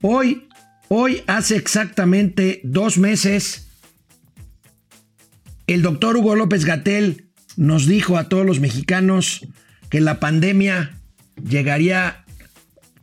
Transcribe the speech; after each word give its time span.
Hoy, 0.00 0.48
hoy 0.88 1.22
hace 1.26 1.56
exactamente 1.56 2.60
dos 2.64 2.98
meses, 2.98 3.68
el 5.66 5.82
doctor 5.82 6.16
Hugo 6.16 6.36
López 6.36 6.64
Gatel 6.64 7.24
nos 7.56 7.86
dijo 7.86 8.18
a 8.18 8.28
todos 8.28 8.46
los 8.46 8.60
mexicanos 8.60 9.46
que 9.90 10.00
la 10.00 10.20
pandemia 10.20 10.98
llegaría, 11.48 12.24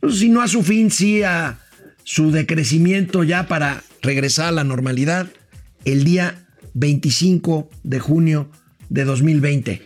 pues, 0.00 0.18
si 0.18 0.28
no 0.28 0.40
a 0.40 0.48
su 0.48 0.62
fin, 0.62 0.90
sí 0.90 1.22
a 1.22 1.58
su 2.04 2.30
decrecimiento 2.30 3.24
ya 3.24 3.48
para 3.48 3.82
regresar 4.02 4.46
a 4.46 4.52
la 4.52 4.64
normalidad 4.64 5.28
el 5.84 6.04
día 6.04 6.46
25 6.74 7.70
de 7.82 7.98
junio 7.98 8.50
de 8.88 9.04
2020. 9.04 9.82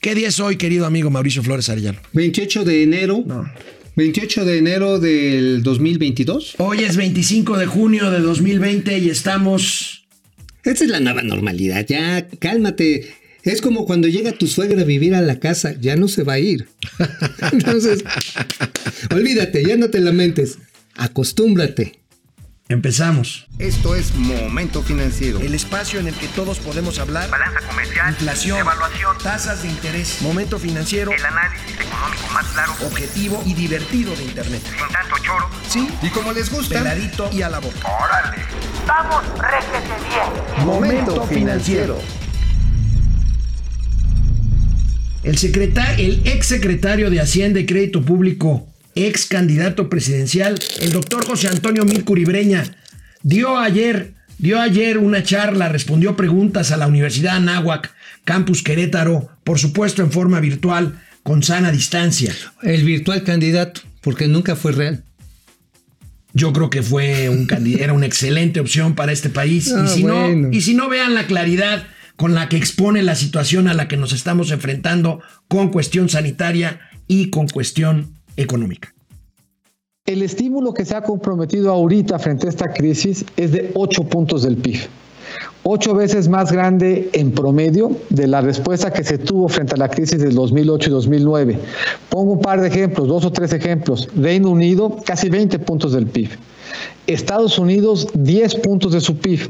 ¿Qué 0.00 0.14
día 0.14 0.28
es 0.28 0.40
hoy, 0.40 0.56
querido 0.56 0.84
amigo 0.86 1.10
Mauricio 1.10 1.42
Flores 1.42 1.68
Arellano? 1.68 2.00
28 2.12 2.64
de 2.64 2.82
enero. 2.82 3.22
No. 3.24 3.48
28 3.94 4.46
de 4.46 4.58
enero 4.58 4.98
del 4.98 5.62
2022. 5.62 6.54
Hoy 6.58 6.78
es 6.84 6.96
25 6.96 7.58
de 7.58 7.66
junio 7.66 8.10
de 8.10 8.20
2020 8.20 8.98
y 8.98 9.10
estamos... 9.10 10.06
Esta 10.64 10.84
es 10.84 10.90
la 10.90 11.00
nueva 11.00 11.22
normalidad. 11.22 11.84
Ya, 11.86 12.26
cálmate. 12.38 13.12
Es 13.42 13.60
como 13.60 13.84
cuando 13.84 14.08
llega 14.08 14.32
tu 14.32 14.46
suegra 14.46 14.80
a 14.80 14.84
vivir 14.84 15.14
a 15.14 15.20
la 15.20 15.40
casa, 15.40 15.74
ya 15.78 15.96
no 15.96 16.08
se 16.08 16.22
va 16.22 16.34
a 16.34 16.38
ir. 16.38 16.68
Entonces, 17.52 18.02
olvídate, 19.10 19.62
ya 19.62 19.76
no 19.76 19.90
te 19.90 20.00
lamentes. 20.00 20.58
Acostúmbrate. 20.94 22.01
Empezamos. 22.72 23.46
Esto 23.58 23.94
es 23.94 24.14
Momento 24.14 24.82
Financiero. 24.82 25.38
El 25.40 25.54
espacio 25.54 26.00
en 26.00 26.08
el 26.08 26.14
que 26.14 26.26
todos 26.28 26.58
podemos 26.58 26.98
hablar. 26.98 27.28
Balanza 27.28 27.60
comercial. 27.68 28.08
Inflación. 28.08 28.58
Evaluación. 28.60 29.18
Tasas 29.22 29.62
de 29.62 29.68
interés. 29.68 30.22
Momento 30.22 30.58
financiero. 30.58 31.12
El 31.12 31.22
análisis 31.22 31.78
económico 31.78 32.28
más 32.32 32.46
claro. 32.46 32.72
Objetivo 32.86 33.42
y 33.44 33.52
divertido 33.52 34.16
de 34.16 34.24
Internet. 34.24 34.62
Sin 34.64 34.88
tanto 34.90 35.16
choro. 35.22 35.50
Sí. 35.68 35.86
Y 36.00 36.08
como 36.08 36.32
les 36.32 36.50
gusta, 36.50 36.78
Peladito 36.78 37.28
y 37.30 37.42
a 37.42 37.50
la 37.50 37.58
boca. 37.58 37.76
¡Órale! 37.86 38.42
¡Vamos, 38.86 39.22
réjete 39.38 39.92
bien! 40.08 40.66
Momento 40.66 41.26
Financiero. 41.26 42.00
El, 45.24 45.36
secretario, 45.36 46.06
el 46.06 46.26
ex 46.26 46.46
secretario 46.46 47.10
de 47.10 47.20
Hacienda 47.20 47.60
y 47.60 47.66
Crédito 47.66 48.00
Público, 48.00 48.71
ex 48.94 49.26
candidato 49.26 49.88
presidencial, 49.88 50.58
el 50.80 50.92
doctor 50.92 51.24
José 51.24 51.48
Antonio 51.48 51.84
Milcuribreña, 51.84 52.64
dio 53.22 53.58
ayer, 53.58 54.14
dio 54.38 54.60
ayer 54.60 54.98
una 54.98 55.22
charla, 55.22 55.68
respondió 55.68 56.16
preguntas 56.16 56.70
a 56.70 56.76
la 56.76 56.86
Universidad 56.86 57.36
Anáhuac, 57.36 57.92
Campus 58.24 58.62
Querétaro, 58.62 59.28
por 59.44 59.58
supuesto 59.58 60.02
en 60.02 60.12
forma 60.12 60.40
virtual, 60.40 61.00
con 61.22 61.42
sana 61.42 61.70
distancia. 61.70 62.34
El 62.62 62.84
virtual 62.84 63.22
candidato, 63.24 63.80
porque 64.00 64.28
nunca 64.28 64.56
fue 64.56 64.72
real. 64.72 65.04
Yo 66.34 66.52
creo 66.52 66.70
que 66.70 66.82
fue 66.82 67.28
un 67.28 67.46
era 67.78 67.92
una 67.92 68.06
excelente 68.06 68.60
opción 68.60 68.94
para 68.94 69.12
este 69.12 69.28
país. 69.28 69.72
Ah, 69.72 69.84
y, 69.84 69.88
si 69.88 70.02
bueno. 70.02 70.48
no, 70.48 70.52
y 70.52 70.60
si 70.62 70.74
no 70.74 70.88
vean 70.88 71.14
la 71.14 71.26
claridad 71.26 71.86
con 72.16 72.34
la 72.34 72.48
que 72.48 72.56
expone 72.56 73.02
la 73.02 73.14
situación 73.14 73.68
a 73.68 73.74
la 73.74 73.88
que 73.88 73.96
nos 73.96 74.12
estamos 74.12 74.50
enfrentando 74.50 75.22
con 75.48 75.70
cuestión 75.70 76.08
sanitaria 76.08 76.80
y 77.08 77.30
con 77.30 77.48
cuestión 77.48 78.21
económica. 78.36 78.94
El 80.04 80.22
estímulo 80.22 80.74
que 80.74 80.84
se 80.84 80.96
ha 80.96 81.02
comprometido 81.02 81.70
ahorita 81.70 82.18
frente 82.18 82.46
a 82.46 82.50
esta 82.50 82.72
crisis 82.72 83.24
es 83.36 83.52
de 83.52 83.70
8 83.74 84.04
puntos 84.04 84.42
del 84.42 84.56
PIB. 84.56 84.80
Ocho 85.64 85.94
veces 85.94 86.28
más 86.28 86.50
grande 86.50 87.08
en 87.12 87.30
promedio 87.30 87.92
de 88.10 88.26
la 88.26 88.40
respuesta 88.40 88.92
que 88.92 89.04
se 89.04 89.18
tuvo 89.18 89.48
frente 89.48 89.74
a 89.74 89.78
la 89.78 89.88
crisis 89.88 90.18
del 90.18 90.34
2008 90.34 90.90
y 90.90 90.92
2009. 90.92 91.58
Pongo 92.08 92.32
un 92.32 92.40
par 92.40 92.60
de 92.60 92.66
ejemplos, 92.66 93.06
dos 93.06 93.24
o 93.24 93.30
tres 93.30 93.52
ejemplos. 93.52 94.08
Reino 94.16 94.50
Unido, 94.50 94.96
casi 95.04 95.28
20 95.28 95.60
puntos 95.60 95.92
del 95.92 96.08
PIB. 96.08 96.30
Estados 97.06 97.60
Unidos, 97.60 98.08
10 98.14 98.56
puntos 98.56 98.92
de 98.92 99.00
su 99.00 99.18
PIB. 99.18 99.48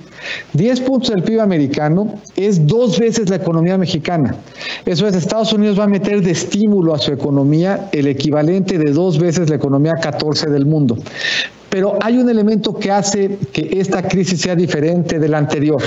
10 0.53 0.81
puntos 0.83 1.11
del 1.11 1.23
PIB 1.23 1.41
americano 1.41 2.21
es 2.37 2.67
dos 2.67 2.99
veces 2.99 3.31
la 3.31 3.37
economía 3.37 3.79
mexicana. 3.79 4.37
Eso 4.85 5.07
es, 5.07 5.15
Estados 5.15 5.55
Unidos 5.55 5.79
va 5.79 5.85
a 5.85 5.89
meter 5.89 6.23
de 6.23 6.33
estímulo 6.33 6.95
a 6.95 6.99
su 6.99 7.13
economía 7.13 7.89
el 7.93 8.07
equivalente 8.07 8.77
de 8.77 8.93
dos 8.93 9.19
veces 9.19 9.49
la 9.49 9.57
economía 9.57 9.95
14 9.95 10.51
del 10.51 10.67
mundo. 10.67 10.99
Pero 11.73 11.99
hay 12.03 12.19
un 12.19 12.29
elemento 12.29 12.75
que 12.79 12.91
hace 12.91 13.39
que 13.51 13.81
esta 13.81 14.03
crisis 14.03 14.43
sea 14.43 14.55
diferente 14.55 15.19
de 15.19 15.27
la 15.27 15.39
anterior. 15.39 15.83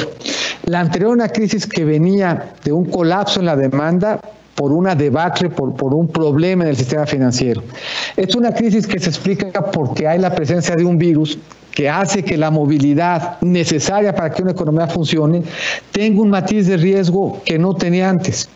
La 0.66 0.80
anterior 0.80 1.12
una 1.12 1.30
crisis 1.30 1.68
que 1.68 1.86
venía 1.86 2.54
de 2.64 2.72
un 2.72 2.86
colapso 2.86 3.40
en 3.40 3.46
la 3.46 3.56
demanda 3.56 4.20
por 4.56 4.72
una 4.72 4.96
debacle, 4.96 5.52
por, 5.52 5.76
por 5.76 5.94
un 5.94 6.08
problema 6.08 6.64
en 6.64 6.72
el 6.72 6.76
sistema 6.76 7.06
financiero. 7.06 7.62
Es 8.18 8.34
una 8.36 8.52
crisis 8.52 8.88
que 8.88 8.98
se 8.98 9.10
explica 9.10 9.62
porque 9.62 10.08
hay 10.08 10.18
la 10.18 10.34
presencia 10.34 10.76
de 10.76 10.84
un 10.84 10.98
virus 10.98 11.38
que 11.72 11.88
hace 11.88 12.24
que 12.24 12.36
la 12.36 12.50
movilidad 12.50 13.40
necesaria 13.42 14.16
para 14.16 14.32
que 14.32 14.42
una 14.42 14.54
economía 14.54 14.88
funcione 14.88 15.44
tenga 15.92 16.20
un 16.20 16.32
matiz 16.32 16.66
de 16.66 16.78
riesgo 16.78 17.44
que 17.46 17.60
no 17.60 17.76
tenía 17.76 18.10
antes. 18.10 18.50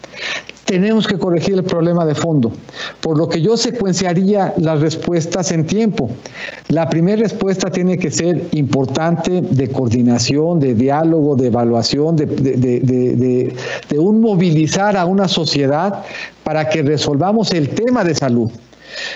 Tenemos 0.70 1.08
que 1.08 1.18
corregir 1.18 1.56
el 1.56 1.64
problema 1.64 2.06
de 2.06 2.14
fondo, 2.14 2.52
por 3.02 3.18
lo 3.18 3.28
que 3.28 3.42
yo 3.42 3.58
secuenciaría 3.58 4.54
las 4.58 4.80
respuestas 4.80 5.52
en 5.52 5.66
tiempo. 5.66 6.12
La 6.68 6.88
primera 6.88 7.24
respuesta 7.24 7.72
tiene 7.72 7.98
que 7.98 8.12
ser 8.12 8.50
importante 8.52 9.42
de 9.42 9.70
coordinación, 9.70 10.60
de 10.60 10.76
diálogo, 10.76 11.36
de 11.36 11.48
evaluación, 11.48 12.16
de, 12.16 13.56
un 13.98 14.22
movilizar 14.22 14.96
a 14.96 15.08
una 15.08 15.28
sociedad 15.28 16.04
para 16.44 16.70
que 16.70 16.84
resolvamos 16.84 17.52
el 17.52 17.70
tema 17.70 18.04
de 18.04 18.14
salud. 18.14 18.52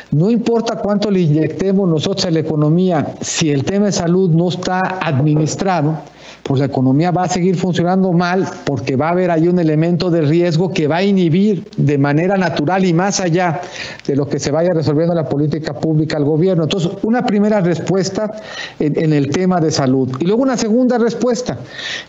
No 0.10 0.32
importa 0.32 0.78
cuánto 0.78 1.12
le 1.12 1.20
inyectemos 1.20 1.88
nosotros 1.88 2.26
a 2.26 2.32
la 2.32 2.40
economía, 2.40 3.14
si 3.22 3.52
el 3.52 3.64
tema 3.64 3.86
de 3.86 3.92
salud 3.92 4.32
no 4.32 4.50
está 4.50 4.80
administrado, 5.00 6.00
pues 6.44 6.60
la 6.60 6.66
economía 6.66 7.12
va 7.12 7.24
a 7.24 7.30
seguir 7.30 7.56
funcionando 7.56 8.12
mal 8.12 8.48
porque 8.66 8.96
va 8.96 9.08
a 9.08 9.12
haber 9.12 9.32
ahí 9.32 9.48
un 9.48 9.60
elemento 9.60 10.10
de 10.10 10.22
riesgo 10.22 10.72
que 10.72 10.88
va 10.88 10.98
a 10.98 11.04
inhibir 11.04 11.66
de 11.78 11.98
manera 11.98 12.38
natural 12.38 12.86
y 12.86 12.94
más 12.94 13.20
allá 13.20 13.62
de 14.06 14.16
lo 14.16 14.28
que 14.28 14.40
se 14.40 14.52
vaya 14.52 14.72
resolviendo 14.74 15.14
la 15.14 15.28
política 15.28 15.74
pública 15.74 16.18
al 16.18 16.26
gobierno. 16.26 16.64
Entonces, 16.64 16.92
una 17.04 17.26
primera 17.26 17.62
respuesta 17.62 18.32
en, 18.80 19.14
el 19.14 19.30
tema 19.30 19.60
de 19.60 19.72
salud. 19.72 20.10
Y 20.20 20.26
luego 20.26 20.42
una 20.42 20.58
segunda 20.58 20.98
respuesta, 20.98 21.58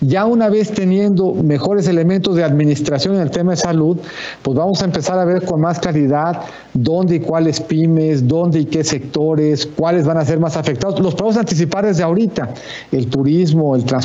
ya 0.01 0.25
una 0.27 0.49
vez 0.49 0.73
teniendo 0.73 1.35
mejores 1.35 1.87
elementos 1.89 2.37
de 2.37 2.45
administración 2.45 3.17
en 3.17 3.23
el 3.23 3.31
tema 3.31 3.53
de 3.53 3.57
salud, 3.57 3.99
pues 4.43 4.57
vamos 4.57 4.83
a 4.83 4.85
empezar 4.87 5.19
a 5.19 5.25
ver 5.25 5.45
con 5.45 5.61
más 5.61 5.79
claridad 5.79 6.43
dónde 6.73 7.17
y 7.17 7.21
cuáles 7.21 7.61
pymes, 7.61 8.27
dónde 8.27 8.61
y 8.61 8.65
qué 8.67 8.85
sectores, 8.85 9.67
cuáles 9.67 10.05
van 10.07 10.19
a 10.19 10.25
ser 10.25 10.41
más 10.41 10.57
afectados. 10.57 11.01
Los 11.01 11.15
podemos 11.15 11.37
anticipar 11.37 11.87
desde 11.87 12.03
ahorita, 12.03 12.51
el 12.93 13.07
turismo, 13.09 13.77
el 13.77 13.85
transporte, 13.85 14.04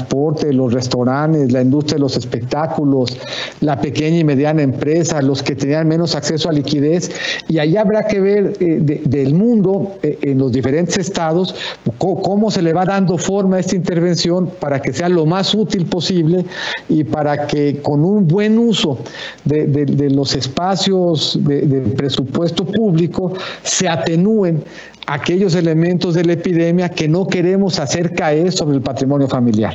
los 0.52 0.74
restaurantes, 0.74 1.52
la 1.52 1.62
industria 1.62 1.96
de 1.96 2.00
los 2.02 2.18
espectáculos, 2.18 3.18
la 3.62 3.80
pequeña 3.80 4.18
y 4.20 4.24
mediana 4.24 4.62
empresa, 4.62 5.22
los 5.22 5.44
que 5.44 5.56
tenían 5.56 5.88
menos 5.88 6.16
acceso 6.16 6.50
a 6.50 6.54
liquidez, 6.54 7.12
y 7.48 7.60
ahí 7.60 7.78
habrá 7.78 8.08
que 8.08 8.20
ver 8.20 8.54
eh, 8.60 8.80
de- 8.82 9.02
del 9.06 9.34
mundo, 9.34 9.98
eh, 10.04 10.18
en 10.22 10.38
los 10.38 10.52
diferentes 10.52 10.98
estados, 10.98 11.56
cómo 11.98 12.52
se 12.52 12.62
le 12.62 12.74
va 12.74 12.86
dando 12.86 13.18
forma 13.18 13.58
a 13.58 13.60
esta 13.60 13.76
intervención 13.76 14.50
para 14.60 14.82
que 14.82 14.94
sea 14.94 15.10
lo 15.10 15.26
más 15.26 15.54
útil 15.54 15.86
posible 15.86 16.46
y 16.88 17.04
para 17.04 17.48
que 17.48 17.82
con 17.82 18.04
un 18.06 18.28
buen 18.28 18.58
uso 18.58 19.00
de, 19.46 19.68
de- 19.68 20.10
los 20.10 20.36
espacios 20.36 21.38
de 21.44 21.82
presupuesto 21.96 22.66
público 22.66 23.34
se 23.64 23.88
atenúen 23.88 24.64
aquellos 25.10 25.56
elementos 25.56 26.14
de 26.14 26.24
la 26.24 26.34
epidemia 26.34 26.90
que 26.90 27.08
no 27.08 27.28
queremos 27.28 27.80
hacer 27.80 28.14
caer 28.14 28.52
sobre 28.52 28.76
el 28.76 28.84
patrimonio 28.84 29.28
familiar. 29.28 29.74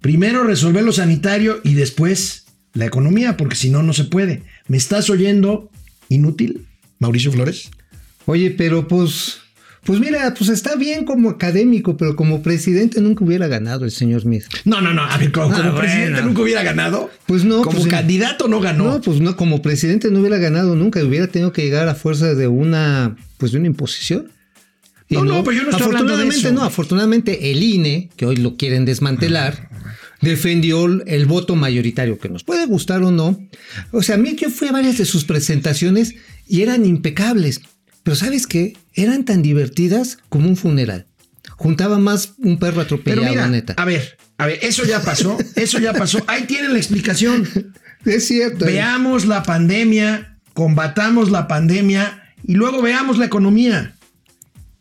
Primero 0.00 0.44
resolver 0.44 0.84
lo 0.84 0.92
sanitario 0.92 1.60
y 1.64 1.74
después 1.74 2.46
la 2.72 2.86
economía, 2.86 3.36
porque 3.36 3.56
si 3.56 3.70
no, 3.70 3.82
no 3.82 3.92
se 3.92 4.04
puede. 4.04 4.42
¿Me 4.68 4.76
estás 4.76 5.10
oyendo 5.10 5.70
inútil, 6.08 6.66
Mauricio 7.00 7.32
Flores? 7.32 7.70
Oye, 8.26 8.50
pero 8.50 8.86
pues, 8.86 9.40
pues 9.84 9.98
mira, 10.00 10.32
pues 10.34 10.48
está 10.50 10.76
bien 10.76 11.04
como 11.04 11.30
académico, 11.30 11.96
pero 11.96 12.14
como 12.14 12.40
presidente 12.42 13.00
nunca 13.00 13.24
hubiera 13.24 13.48
ganado 13.48 13.84
el 13.84 13.90
señor 13.90 14.20
Smith. 14.22 14.44
No, 14.64 14.80
no, 14.80 14.94
no. 14.94 15.02
A 15.02 15.16
ver, 15.18 15.32
como, 15.32 15.46
Ah, 15.46 15.56
como 15.56 15.62
bueno. 15.72 15.78
presidente 15.80 16.22
nunca 16.22 16.42
hubiera 16.42 16.62
ganado. 16.62 17.10
Pues 17.26 17.44
no, 17.44 17.62
Como 17.62 17.78
pues, 17.78 17.88
candidato 17.90 18.46
no 18.48 18.60
ganó. 18.60 18.84
No, 18.84 19.00
pues 19.00 19.20
no, 19.20 19.36
como 19.36 19.60
presidente 19.60 20.10
no 20.10 20.20
hubiera 20.20 20.38
ganado 20.38 20.76
nunca, 20.76 21.02
hubiera 21.04 21.26
tenido 21.26 21.52
que 21.52 21.62
llegar 21.62 21.88
a 21.88 21.94
fuerza 21.96 22.34
de 22.34 22.46
una, 22.48 23.16
pues 23.38 23.52
de 23.52 23.58
una 23.58 23.66
imposición. 23.66 24.30
Y 25.08 25.14
No, 25.16 25.24
no, 25.24 25.44
pero 25.44 25.56
yo 25.58 25.62
no 25.64 25.70
estoy 25.70 25.86
hablando 25.86 26.16
de 26.16 26.28
eso. 26.28 26.52
no, 26.52 26.62
afortunadamente 26.62 27.50
el 27.50 27.62
INE, 27.62 28.08
que 28.16 28.24
hoy 28.24 28.36
lo 28.36 28.56
quieren 28.56 28.84
desmantelar, 28.84 29.68
defendió 30.20 30.86
el 30.86 31.26
voto 31.26 31.56
mayoritario, 31.56 32.18
que 32.18 32.28
nos 32.28 32.44
puede 32.44 32.66
gustar 32.66 33.02
o 33.02 33.10
no. 33.10 33.38
O 33.90 34.02
sea, 34.02 34.14
a 34.14 34.18
mí 34.18 34.36
yo 34.36 34.48
fui 34.48 34.68
a 34.68 34.72
varias 34.72 34.96
de 34.98 35.04
sus 35.04 35.24
presentaciones 35.24 36.14
y 36.48 36.62
eran 36.62 36.86
impecables. 36.86 37.60
Pero 38.02 38.16
¿sabes 38.16 38.46
qué? 38.46 38.76
Eran 38.94 39.24
tan 39.24 39.42
divertidas 39.42 40.18
como 40.28 40.48
un 40.48 40.56
funeral. 40.56 41.06
Juntaba 41.56 41.98
más 41.98 42.34
un 42.38 42.58
perro 42.58 42.74
Pero 42.74 42.82
atropellado, 42.84 43.28
mira, 43.30 43.46
neta. 43.48 43.74
a 43.76 43.84
ver, 43.84 44.16
a 44.38 44.46
ver, 44.46 44.58
eso 44.62 44.84
ya 44.84 45.00
pasó, 45.00 45.38
eso 45.54 45.78
ya 45.78 45.92
pasó. 45.92 46.18
Ahí 46.26 46.44
tienen 46.44 46.72
la 46.72 46.78
explicación. 46.78 47.48
Es 48.04 48.26
cierto. 48.26 48.64
Veamos 48.64 49.26
la 49.26 49.44
pandemia, 49.44 50.36
combatamos 50.54 51.30
la 51.30 51.46
pandemia 51.46 52.20
y 52.42 52.54
luego 52.54 52.82
veamos 52.82 53.16
la 53.18 53.26
economía. 53.26 53.94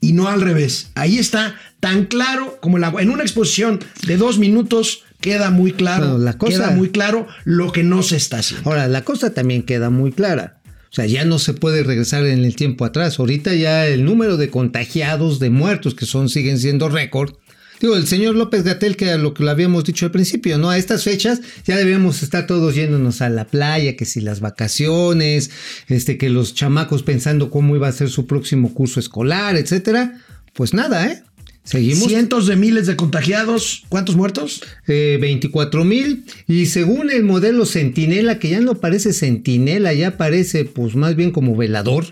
y 0.03 0.13
no 0.13 0.27
al 0.27 0.41
revés. 0.41 0.89
Ahí 0.95 1.19
está 1.19 1.53
tan 1.79 2.05
claro 2.05 2.57
como 2.59 2.77
el 2.77 2.83
agua. 2.83 3.03
En 3.03 3.11
una 3.11 3.21
exposición 3.21 3.79
de 4.07 4.17
dos 4.17 4.39
minutos 4.39 5.03
queda 5.19 5.51
muy 5.51 5.73
claro, 5.73 6.07
Bueno, 6.07 6.17
la 6.23 6.33
cosa- 6.39 6.57
queda 6.57 6.71
muy 6.71 6.89
claro 6.89 7.27
lo 7.45 7.71
que 7.71 7.83
no 7.83 8.01
se 8.01 8.15
está 8.17 8.39
haciendo. 8.39 8.67
Ahora, 8.67 8.87
la 8.87 9.03
cosa 9.03 9.31
también 9.35 9.61
queda 9.61 9.91
muy 9.91 10.11
clara. 10.11 10.59
O 10.91 10.93
sea, 10.93 11.05
ya 11.05 11.23
no 11.23 11.39
se 11.39 11.53
puede 11.53 11.83
regresar 11.83 12.25
en 12.25 12.43
el 12.43 12.57
tiempo 12.57 12.83
atrás. 12.83 13.17
Ahorita 13.17 13.53
ya 13.53 13.87
el 13.87 14.03
número 14.03 14.35
de 14.35 14.49
contagiados, 14.49 15.39
de 15.39 15.49
muertos, 15.49 15.95
que 15.95 16.05
son, 16.05 16.27
siguen 16.27 16.59
siendo 16.59 16.89
récord. 16.89 17.35
Digo, 17.79 17.95
el 17.95 18.07
señor 18.07 18.35
López 18.35 18.63
Gatel, 18.63 18.97
que 18.97 19.09
a 19.09 19.17
lo 19.17 19.33
que 19.33 19.43
lo 19.43 19.51
habíamos 19.51 19.85
dicho 19.85 20.05
al 20.05 20.11
principio, 20.11 20.57
¿no? 20.57 20.69
A 20.69 20.77
estas 20.77 21.05
fechas 21.05 21.39
ya 21.65 21.77
debíamos 21.77 22.21
estar 22.23 22.45
todos 22.45 22.75
yéndonos 22.75 23.21
a 23.21 23.29
la 23.29 23.45
playa, 23.45 23.95
que 23.95 24.03
si 24.03 24.19
las 24.19 24.41
vacaciones, 24.41 25.49
este, 25.87 26.17
que 26.17 26.29
los 26.29 26.53
chamacos 26.53 27.03
pensando 27.03 27.49
cómo 27.49 27.75
iba 27.75 27.87
a 27.87 27.93
ser 27.93 28.09
su 28.09 28.27
próximo 28.27 28.73
curso 28.73 28.99
escolar, 28.99 29.55
etcétera. 29.55 30.19
Pues 30.53 30.73
nada, 30.73 31.07
¿eh? 31.07 31.23
Seguimos 31.63 32.07
Cientos 32.07 32.47
de 32.47 32.55
miles 32.55 32.87
de 32.87 32.95
contagiados. 32.95 33.83
¿Cuántos 33.87 34.15
muertos? 34.15 34.63
eh, 34.87 35.17
24 35.21 35.85
mil 35.85 36.25
y 36.47 36.65
según 36.65 37.11
el 37.11 37.23
modelo 37.23 37.65
Centinela, 37.65 38.39
que 38.39 38.49
ya 38.49 38.59
no 38.59 38.75
parece 38.75 39.13
Centinela, 39.13 39.93
ya 39.93 40.17
parece 40.17 40.65
pues 40.65 40.95
más 40.95 41.15
bien 41.15 41.31
como 41.31 41.55
velador, 41.55 42.05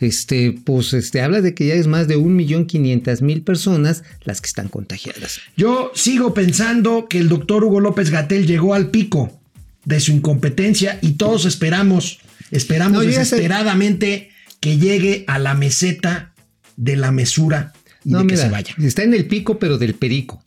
este, 0.00 0.52
pues 0.64 0.92
este, 0.92 1.20
habla 1.20 1.40
de 1.40 1.54
que 1.54 1.66
ya 1.66 1.74
es 1.74 1.86
más 1.86 2.08
de 2.08 2.18
1.500.000 2.18 3.44
personas 3.44 4.02
las 4.24 4.40
que 4.40 4.48
están 4.48 4.68
contagiadas. 4.68 5.40
Yo 5.56 5.92
sigo 5.94 6.34
pensando 6.34 7.06
que 7.08 7.18
el 7.18 7.28
doctor 7.28 7.64
Hugo 7.64 7.80
López 7.80 8.10
Gatel 8.10 8.46
llegó 8.46 8.74
al 8.74 8.90
pico 8.90 9.40
de 9.84 10.00
su 10.00 10.12
incompetencia 10.12 10.98
y 11.00 11.12
todos 11.12 11.44
esperamos, 11.44 12.18
esperamos 12.50 13.04
No, 13.04 13.08
desesperadamente 13.08 14.30
que 14.60 14.78
llegue 14.78 15.24
a 15.28 15.38
la 15.38 15.54
meseta 15.54 16.32
de 16.76 16.96
la 16.96 17.12
mesura 17.12 17.72
y 18.06 18.10
No, 18.10 18.20
de 18.20 18.26
que 18.28 18.32
mira, 18.34 18.44
se 18.44 18.50
vaya. 18.50 18.74
está 18.82 19.02
en 19.02 19.12
el 19.14 19.26
pico, 19.26 19.58
pero 19.58 19.76
del 19.78 19.94
perico. 19.94 20.40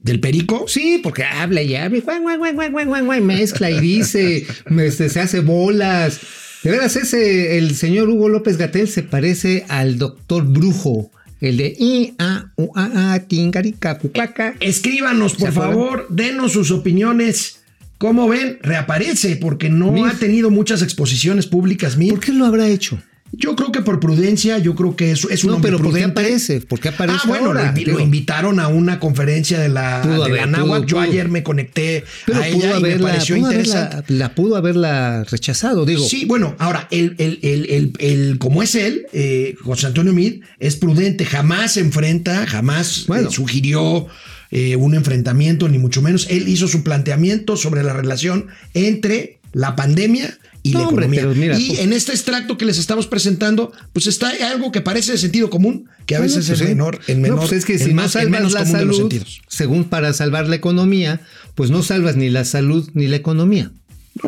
¿Del 0.00 0.20
perico? 0.20 0.66
Sí, 0.68 1.00
porque 1.02 1.24
habla 1.24 1.62
y 1.62 1.74
habla, 1.74 1.98
y 1.98 2.00
guay, 2.00 2.20
guay, 2.20 2.36
guay, 2.38 2.52
guay, 2.54 2.70
guay, 2.70 2.84
guay, 2.86 3.02
guay, 3.02 3.20
mezcla 3.20 3.70
y 3.70 3.80
dice, 3.80 4.46
este, 4.78 5.08
se 5.08 5.20
hace 5.20 5.40
bolas. 5.40 6.20
De 6.62 6.70
veras, 6.70 6.94
ese, 6.94 7.58
el 7.58 7.74
señor 7.74 8.08
Hugo 8.08 8.28
López 8.28 8.56
Gatel 8.56 8.86
se 8.88 9.02
parece 9.02 9.64
al 9.68 9.98
doctor 9.98 10.46
Brujo, 10.46 11.10
el 11.40 11.56
de 11.56 11.74
I, 11.76 12.14
A, 12.18 12.52
U, 12.56 12.70
A, 12.76 13.14
A, 13.14 13.18
Tingarica, 13.20 13.98
Cucaca. 13.98 14.54
Escríbanos, 14.60 15.34
por 15.34 15.52
favor, 15.52 16.06
denos 16.08 16.52
sus 16.52 16.70
opiniones. 16.70 17.60
¿Cómo 17.98 18.28
ven? 18.28 18.58
Reaparece 18.62 19.36
porque 19.36 19.70
no 19.70 19.90
Mir. 19.90 20.06
ha 20.06 20.12
tenido 20.12 20.50
muchas 20.50 20.82
exposiciones 20.82 21.46
públicas. 21.46 21.96
Mir. 21.96 22.10
¿Por 22.10 22.20
qué 22.20 22.32
lo 22.32 22.44
habrá 22.46 22.68
hecho? 22.68 23.00
Yo 23.38 23.54
creo 23.54 23.70
que 23.72 23.82
por 23.82 24.00
prudencia, 24.00 24.58
yo 24.58 24.74
creo 24.74 24.96
que 24.96 25.10
es, 25.12 25.24
es 25.30 25.44
un 25.44 25.50
No, 25.50 25.56
hombre 25.56 25.70
pero 25.70 25.78
¿por 25.78 25.86
qué 25.88 26.00
prudente. 26.00 26.20
aparece? 26.20 26.60
¿Por 26.62 26.80
qué 26.80 26.88
aparece 26.88 27.18
Ah, 27.24 27.28
bueno, 27.28 27.46
ahora? 27.46 27.74
lo, 27.86 28.00
invitaron 28.00 28.60
a 28.60 28.68
una 28.68 28.98
conferencia 28.98 29.58
de 29.58 29.68
la, 29.68 30.00
Pudo 30.02 30.12
de 30.24 30.30
la 30.36 30.42
haber, 30.44 30.60
pudo, 30.62 30.84
Yo 30.86 31.00
ayer 31.00 31.28
me 31.28 31.42
conecté 31.42 32.04
Pero 32.24 32.38
a 32.38 32.42
pudo 32.46 32.64
ella 32.66 32.78
y 32.78 32.82
me 32.82 32.98
pareció 32.98 33.36
pudo 33.36 33.46
interesante. 33.50 33.96
haberla- 33.96 34.18
la 34.18 34.34
pudo 34.34 34.56
haberla 34.56 35.24
rechazado, 35.24 35.84
digo. 35.84 36.04
Sí, 36.04 36.24
bueno, 36.24 36.54
ahora, 36.58 36.88
el, 36.90 37.14
el, 37.18 37.38
el, 37.42 37.66
el, 37.70 37.92
el- 37.98 38.38
como 38.38 38.62
es 38.62 38.74
él, 38.74 39.06
eh, 39.12 39.54
José 39.62 39.86
Antonio 39.88 40.12
Mid, 40.12 40.40
es 40.58 40.76
prudente, 40.76 41.24
jamás 41.24 41.72
se 41.72 41.80
enfrenta, 41.80 42.46
jamás 42.46 43.06
eh, 43.14 43.26
sugirió 43.30 44.06
eh, 44.50 44.76
un 44.76 44.94
enfrentamiento, 44.94 45.68
ni 45.68 45.78
mucho 45.78 46.00
menos. 46.02 46.26
Él 46.30 46.48
hizo 46.48 46.68
su 46.68 46.82
planteamiento 46.82 47.56
sobre 47.56 47.82
la 47.82 47.92
relación 47.92 48.46
entre 48.74 49.38
la 49.56 49.74
pandemia 49.74 50.36
y 50.62 50.72
No, 50.72 50.80
la 50.80 50.84
economía. 51.06 51.26
mira, 51.34 51.58
y 51.58 51.68
pues- 51.68 51.78
en 51.80 51.92
este 51.94 52.12
extracto 52.12 52.58
que 52.58 52.66
les 52.66 52.76
estamos 52.76 53.06
presentando, 53.06 53.72
pues 53.94 54.06
está 54.06 54.30
algo 54.50 54.70
que 54.70 54.82
parece 54.82 55.12
de 55.12 55.18
sentido 55.18 55.48
común, 55.48 55.88
que 56.04 56.14
a 56.14 56.18
Bueno, 56.18 56.34
veces 56.34 56.46
pues 56.48 56.60
es 56.60 56.66
sí. 56.66 56.74
menor, 56.74 57.00
en 57.06 57.22
menor, 57.22 57.36
No, 57.36 57.42
pues 57.42 57.52
es 57.54 57.64
que 57.64 57.78
si 57.78 57.94
más- 57.94 58.06
no 58.06 58.20
salvas 58.20 58.30
menos 58.30 58.52
la 58.52 58.60
común 58.64 58.78
de 58.78 58.84
los 58.84 58.96
salud, 58.96 59.10
sentidos. 59.10 59.40
según 59.48 59.84
para 59.84 60.12
salvar 60.12 60.46
la 60.48 60.56
economía, 60.56 61.20
pues 61.54 61.70
no 61.70 61.82
salvas 61.82 62.16
ni 62.16 62.28
la 62.28 62.44
salud 62.44 62.90
ni 62.92 63.06
la 63.06 63.16
economía. 63.16 63.70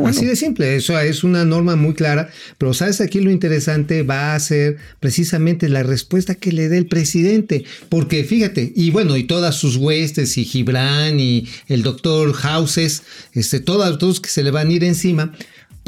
Así 0.04 0.26
de 0.26 0.36
simple, 0.36 0.76
eso 0.76 0.98
es 0.98 1.24
una 1.24 1.44
norma 1.44 1.76
muy 1.76 1.94
clara, 1.94 2.30
pero 2.58 2.74
sabes 2.74 3.00
aquí 3.00 3.20
lo 3.20 3.30
interesante 3.30 4.02
va 4.02 4.34
a 4.34 4.40
ser 4.40 4.76
precisamente 5.00 5.68
la 5.68 5.82
respuesta 5.82 6.34
que 6.34 6.52
le 6.52 6.68
dé 6.68 6.78
el 6.78 6.86
presidente, 6.86 7.64
porque 7.88 8.24
fíjate, 8.24 8.72
y 8.74 8.90
bueno, 8.90 9.16
y 9.16 9.24
todas 9.24 9.54
sus 9.56 9.76
huestes, 9.76 10.36
y 10.36 10.44
Gibran, 10.44 11.20
y 11.20 11.48
el 11.68 11.82
doctor 11.82 12.32
Houses, 12.32 13.02
este, 13.32 13.60
todos, 13.60 13.98
todos 13.98 14.20
que 14.20 14.28
se 14.28 14.42
le 14.42 14.50
van 14.50 14.68
a 14.68 14.72
ir 14.72 14.84
encima, 14.84 15.32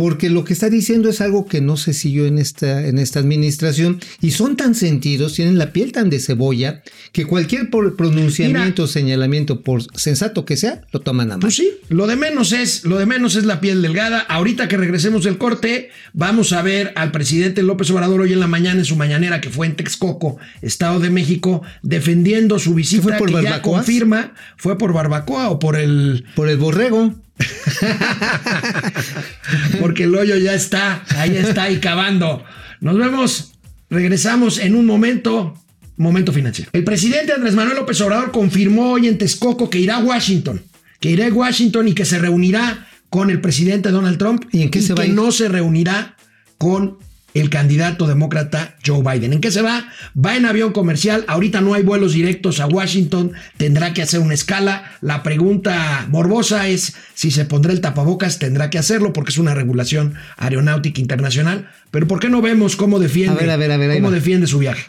porque 0.00 0.30
lo 0.30 0.44
que 0.44 0.54
está 0.54 0.70
diciendo 0.70 1.10
es 1.10 1.20
algo 1.20 1.44
que 1.44 1.60
no 1.60 1.76
se 1.76 1.92
siguió 1.92 2.24
en 2.24 2.38
esta, 2.38 2.86
en 2.86 2.98
esta 2.98 3.20
administración 3.20 4.00
y 4.22 4.30
son 4.30 4.56
tan 4.56 4.74
sentidos, 4.74 5.34
tienen 5.34 5.58
la 5.58 5.74
piel 5.74 5.92
tan 5.92 6.08
de 6.08 6.20
cebolla, 6.20 6.82
que 7.12 7.26
cualquier 7.26 7.68
pronunciamiento 7.68 8.86
señalamiento, 8.86 9.60
por 9.60 9.82
sensato 9.94 10.46
que 10.46 10.56
sea, 10.56 10.80
lo 10.90 11.00
toman 11.00 11.32
a 11.32 11.34
mal. 11.34 11.40
Pues 11.40 11.56
sí, 11.56 11.72
lo 11.90 12.06
de 12.06 12.16
menos 12.16 12.52
es, 12.52 12.86
lo 12.86 12.96
de 12.96 13.04
menos 13.04 13.36
es 13.36 13.44
la 13.44 13.60
piel 13.60 13.82
delgada. 13.82 14.20
Ahorita 14.20 14.68
que 14.68 14.78
regresemos 14.78 15.24
del 15.24 15.36
corte, 15.36 15.90
vamos 16.14 16.54
a 16.54 16.62
ver 16.62 16.94
al 16.96 17.12
presidente 17.12 17.62
López 17.62 17.90
Obrador 17.90 18.22
hoy 18.22 18.32
en 18.32 18.40
la 18.40 18.46
mañana 18.46 18.78
en 18.78 18.86
su 18.86 18.96
mañanera 18.96 19.42
que 19.42 19.50
fue 19.50 19.66
en 19.66 19.76
Texcoco, 19.76 20.38
Estado 20.62 20.98
de 21.00 21.10
México, 21.10 21.60
defendiendo 21.82 22.58
su 22.58 22.72
visita 22.72 23.02
fue 23.02 23.18
por 23.18 23.34
que 23.34 23.42
ya 23.42 23.60
confirma 23.60 24.32
fue 24.56 24.78
por 24.78 24.94
barbacoa 24.94 25.50
o 25.50 25.58
por 25.58 25.76
el 25.76 26.24
Por 26.34 26.48
el 26.48 26.56
borrego. 26.56 27.14
porque 29.80 30.04
el 30.04 30.14
hoyo 30.14 30.36
ya 30.36 30.54
está, 30.54 31.04
ahí 31.16 31.36
está 31.36 31.64
ahí 31.64 31.78
cavando. 31.78 32.44
Nos 32.80 32.98
vemos, 32.98 33.52
regresamos 33.88 34.58
en 34.58 34.74
un 34.74 34.86
momento, 34.86 35.54
momento 35.96 36.32
financiero. 36.32 36.70
El 36.72 36.84
presidente 36.84 37.32
Andrés 37.32 37.54
Manuel 37.54 37.76
López 37.76 38.00
Obrador 38.00 38.30
confirmó 38.30 38.92
hoy 38.92 39.08
en 39.08 39.18
Texcoco 39.18 39.70
que 39.70 39.78
irá 39.78 39.96
a 39.96 40.04
Washington, 40.04 40.62
que 41.00 41.10
irá 41.10 41.26
a 41.26 41.30
Washington 41.30 41.88
y 41.88 41.94
que 41.94 42.04
se 42.04 42.18
reunirá 42.18 42.86
con 43.10 43.30
el 43.30 43.40
presidente 43.40 43.90
Donald 43.90 44.18
Trump 44.18 44.44
¿Y 44.52 44.62
en 44.62 44.70
qué 44.70 44.80
se 44.80 44.94
va 44.94 45.02
a 45.02 45.04
que 45.04 45.10
ir? 45.10 45.16
no 45.16 45.32
se 45.32 45.48
reunirá 45.48 46.16
con 46.58 46.98
el 47.34 47.50
candidato 47.50 48.06
demócrata 48.06 48.76
Joe 48.84 49.02
Biden. 49.02 49.32
¿En 49.32 49.40
qué 49.40 49.50
se 49.50 49.62
va? 49.62 49.88
Va 50.16 50.36
en 50.36 50.46
avión 50.46 50.72
comercial. 50.72 51.24
Ahorita 51.28 51.60
no 51.60 51.74
hay 51.74 51.82
vuelos 51.82 52.12
directos 52.12 52.60
a 52.60 52.66
Washington. 52.66 53.32
Tendrá 53.56 53.92
que 53.94 54.02
hacer 54.02 54.20
una 54.20 54.34
escala. 54.34 54.92
La 55.00 55.22
pregunta 55.22 56.06
morbosa 56.08 56.68
es 56.68 56.94
si 57.14 57.30
se 57.30 57.44
pondrá 57.44 57.72
el 57.72 57.80
tapabocas. 57.80 58.38
Tendrá 58.38 58.70
que 58.70 58.78
hacerlo 58.78 59.12
porque 59.12 59.30
es 59.30 59.38
una 59.38 59.54
regulación 59.54 60.14
aeronáutica 60.36 61.00
internacional. 61.00 61.70
Pero 61.90 62.06
¿por 62.08 62.20
qué 62.20 62.28
no 62.28 62.42
vemos 62.42 62.76
cómo 62.76 62.98
defiende, 62.98 63.32
A 63.38 63.40
ver, 63.42 63.50
a 63.50 63.56
ver, 63.56 63.72
a 63.72 63.76
ver, 63.76 63.90
ahí 63.90 63.98
cómo 63.98 64.10
defiende 64.10 64.46
su 64.46 64.58
viaje? 64.58 64.86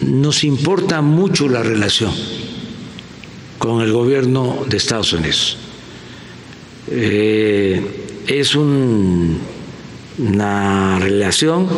Nos 0.00 0.44
importa 0.44 1.00
mucho 1.00 1.48
la 1.48 1.62
relación 1.62 2.12
con 3.58 3.80
el 3.80 3.92
gobierno 3.92 4.64
de 4.68 4.76
Estados 4.76 5.12
Unidos. 5.14 5.56
Eh, 6.90 7.82
es 8.26 8.54
un- 8.54 9.38
una 10.18 10.98
relación 11.00 11.68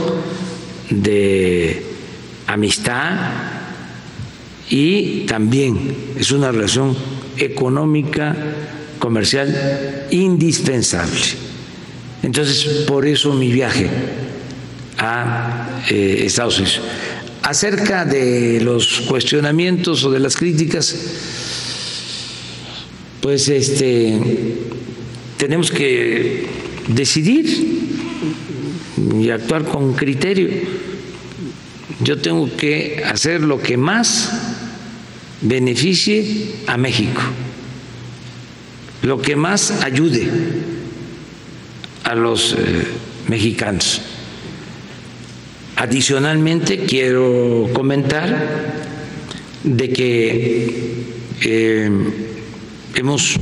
de 0.91 1.83
amistad 2.47 3.31
y 4.69 5.21
también 5.27 5.95
es 6.19 6.31
una 6.33 6.53
relación 6.53 6.97
económica, 7.39 8.37
comercial 8.99 10.07
indispensable. 10.11 11.21
Entonces, 12.23 12.85
por 12.87 13.07
eso 13.07 13.33
mi 13.35 13.53
viaje 13.53 13.89
a 14.99 15.83
eh, 15.91 16.23
Estados 16.27 16.59
Unidos. 16.59 16.81
Acerca 17.43 18.05
de 18.05 18.61
los 18.61 19.03
cuestionamientos 19.03 20.03
o 20.05 20.11
de 20.11 20.19
las 20.19 20.37
críticas, 20.37 20.97
pues 23.21 23.49
este 23.49 24.19
tenemos 25.37 25.71
que 25.71 26.47
decidir 26.89 27.96
y 29.19 29.31
actuar 29.31 29.65
con 29.65 29.95
criterio. 29.95 30.49
Yo 32.01 32.19
tengo 32.19 32.55
que 32.57 33.03
hacer 33.05 33.41
lo 33.41 33.61
que 33.61 33.77
más 33.77 34.31
beneficie 35.41 36.55
a 36.67 36.77
México, 36.77 37.21
lo 39.03 39.21
que 39.21 39.37
más 39.37 39.71
ayude 39.83 40.29
a 42.05 42.15
los 42.15 42.53
eh, 42.53 42.57
mexicanos. 43.29 44.03
Adicionalmente, 45.77 46.85
quiero 46.87 47.69
comentar 47.73 48.87
de 49.63 49.91
que 49.91 51.05
eh, 51.43 51.91
hemos 52.95 53.37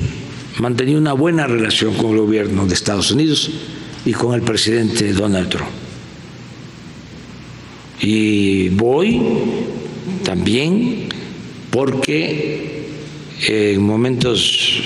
mantenido 0.58 0.98
una 0.98 1.12
buena 1.12 1.46
relación 1.46 1.94
con 1.94 2.12
el 2.12 2.18
gobierno 2.18 2.66
de 2.66 2.74
Estados 2.74 3.10
Unidos 3.10 3.50
y 4.04 4.12
con 4.12 4.34
el 4.34 4.42
presidente 4.42 5.12
Donald 5.12 5.48
Trump. 5.48 5.70
Y 8.00 8.68
voy 8.70 9.20
también 10.24 11.08
porque 11.70 12.88
en 13.48 13.82
momentos 13.82 14.82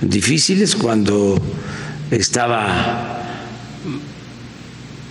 difíciles, 0.00 0.76
cuando 0.76 1.40
estaba 2.10 3.22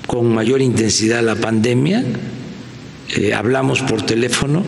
con 0.08 0.34
mayor 0.34 0.62
intensidad 0.62 1.24
la 1.24 1.36
pandemia, 1.36 2.04
eh, 3.16 3.34
hablamos 3.34 3.82
por 3.82 4.02
teléfono, 4.04 4.64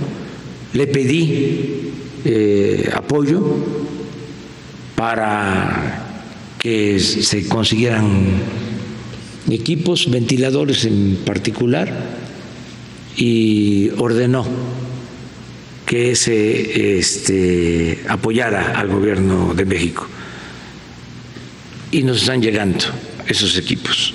le 0.73 0.87
pedí 0.87 1.91
eh, 2.25 2.89
apoyo 2.93 3.41
para 4.95 6.06
se 6.99 7.47
consiguieran 7.47 8.41
equipos, 9.49 10.09
ventiladores 10.09 10.85
en 10.85 11.17
particular, 11.25 11.91
y 13.15 13.89
ordenó 13.97 14.45
que 15.85 16.15
se 16.15 16.97
este, 16.99 17.99
apoyara 18.09 18.77
al 18.77 18.89
gobierno 18.89 19.53
de 19.53 19.65
México. 19.65 20.05
Y 21.91 22.03
nos 22.03 22.21
están 22.21 22.41
llegando 22.41 22.85
esos 23.27 23.57
equipos. 23.57 24.13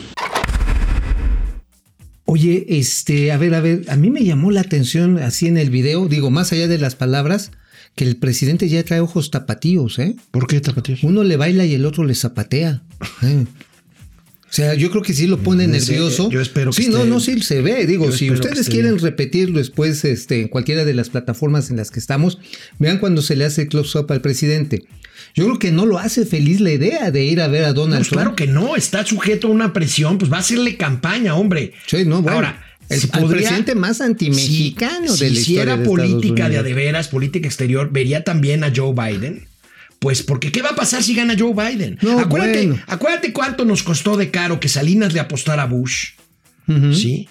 Oye, 2.25 2.67
este, 2.69 3.33
a 3.33 3.39
ver, 3.39 3.55
a 3.55 3.61
ver, 3.61 3.85
a 3.89 3.97
mí 3.97 4.11
me 4.11 4.25
llamó 4.25 4.51
la 4.51 4.61
atención 4.61 5.19
así 5.19 5.49
en 5.49 5.57
el 5.57 5.71
video, 5.71 6.09
digo, 6.09 6.31
más 6.31 6.53
allá 6.53 6.69
de 6.69 6.79
las 6.79 6.95
palabras, 6.95 7.51
que 7.95 8.05
el 8.05 8.17
presidente 8.17 8.69
ya 8.69 8.83
trae 8.85 9.01
ojos 9.01 9.31
tapatíos, 9.31 9.99
¿eh? 9.99 10.17
¿Por 10.31 10.47
qué 10.47 10.61
tapatíos? 10.61 11.03
Uno 11.03 11.25
le 11.25 11.37
baila 11.37 11.65
y 11.67 11.75
el 11.75 11.85
otro 11.85 12.05
le 12.05 12.15
zapatea. 12.15 12.83
¿eh? 13.23 13.45
O 13.47 14.55
sea, 14.55 14.75
yo 14.75 14.91
creo 14.91 15.03
que 15.03 15.15
sí 15.15 15.27
lo 15.27 15.39
pone 15.39 15.67
Mm, 15.67 15.71
nervioso. 15.71 16.31
yo 16.31 16.41
espero 16.41 16.73
que 16.73 16.83
Sí, 16.83 16.89
no, 16.91 16.99
esté- 17.05 17.09
no, 17.09 17.21
sí 17.21 17.41
se 17.41 17.63
ve. 17.63 17.87
Digo, 17.87 18.13
si 18.13 18.31
ustedes 18.31 18.69
quieren 18.69 18.99
repetirlo 18.99 19.59
después 19.59 20.05
este, 20.05 20.43
en 20.43 20.49
cualquiera 20.49 20.85
de 20.85 20.93
las 20.93 21.09
plataformas 21.09 21.71
en 21.71 21.77
las 21.79 21.91
que 21.91 21.99
estamos, 22.01 22.39
vean 22.79 22.99
cuando 22.99 23.23
se 23.23 23.35
le 23.35 23.47
hace 23.47 23.67
close-up 23.67 24.11
al 24.13 24.21
presidente. 24.21 24.85
Yo 25.35 25.45
creo 25.45 25.59
que 25.59 25.73
no 25.73 25.87
lo 25.87 25.99
hace 25.99 26.27
feliz 26.27 26.61
la 26.61 26.71
idea 26.73 27.11
de 27.11 27.25
ir 27.25 27.41
a 27.41 27.49
ver 27.49 27.65
a 27.65 27.73
Donald 27.73 28.01
Pues 28.01 28.09
Trump. 28.09 28.23
claro 28.23 28.37
que 28.37 28.47
no, 28.47 28.77
está 28.77 29.07
sujeto 29.07 29.47
a 29.49 29.51
una 29.51 29.73
presión, 29.73 30.19
pues 30.19 30.31
va 30.31 30.37
a 30.37 30.41
hacerle 30.41 30.77
campaña, 30.77 31.35
hombre. 31.35 31.73
Sí, 31.87 32.05
no, 32.05 32.21
bueno. 32.21 32.37
Ahora, 32.37 32.63
el, 32.95 33.01
si 33.01 33.07
podría- 33.09 33.29
presidente 33.49 33.75
más 33.75 34.01
antimexicano 34.01 35.15
si, 35.15 35.25
de 35.25 35.31
la 35.31 35.41
si 35.41 35.53
historia 35.53 35.83
política 35.83 36.49
de 36.49 36.63
de 36.63 36.75
veras, 36.75 37.09
política 37.09 37.47
exterior, 37.47 37.91
vería 37.93 38.25
también 38.25 38.65
a 38.65 38.73
Joe 38.75 38.93
Biden. 38.95 39.47
Pues 39.99 40.23
porque 40.23 40.51
¿qué 40.51 40.63
va 40.63 40.71
a 40.71 40.75
pasar 40.75 41.03
si 41.03 41.15
gana 41.15 41.35
Joe 41.39 41.55
Biden? 41.55 41.99
No, 42.03 42.19
acuérdate, 42.19 42.67
bueno. 42.67 42.83
acuérdate 42.89 43.33
cuánto 43.33 43.65
nos 43.65 43.83
costó 43.85 44.17
de 44.17 44.31
caro 44.31 44.59
que 44.59 44.69
Salinas 44.69 45.13
le 45.13 45.21
apostara 45.21 45.63
a 45.63 45.67
Bush. 45.67 46.11
¿Sí? 46.93 47.29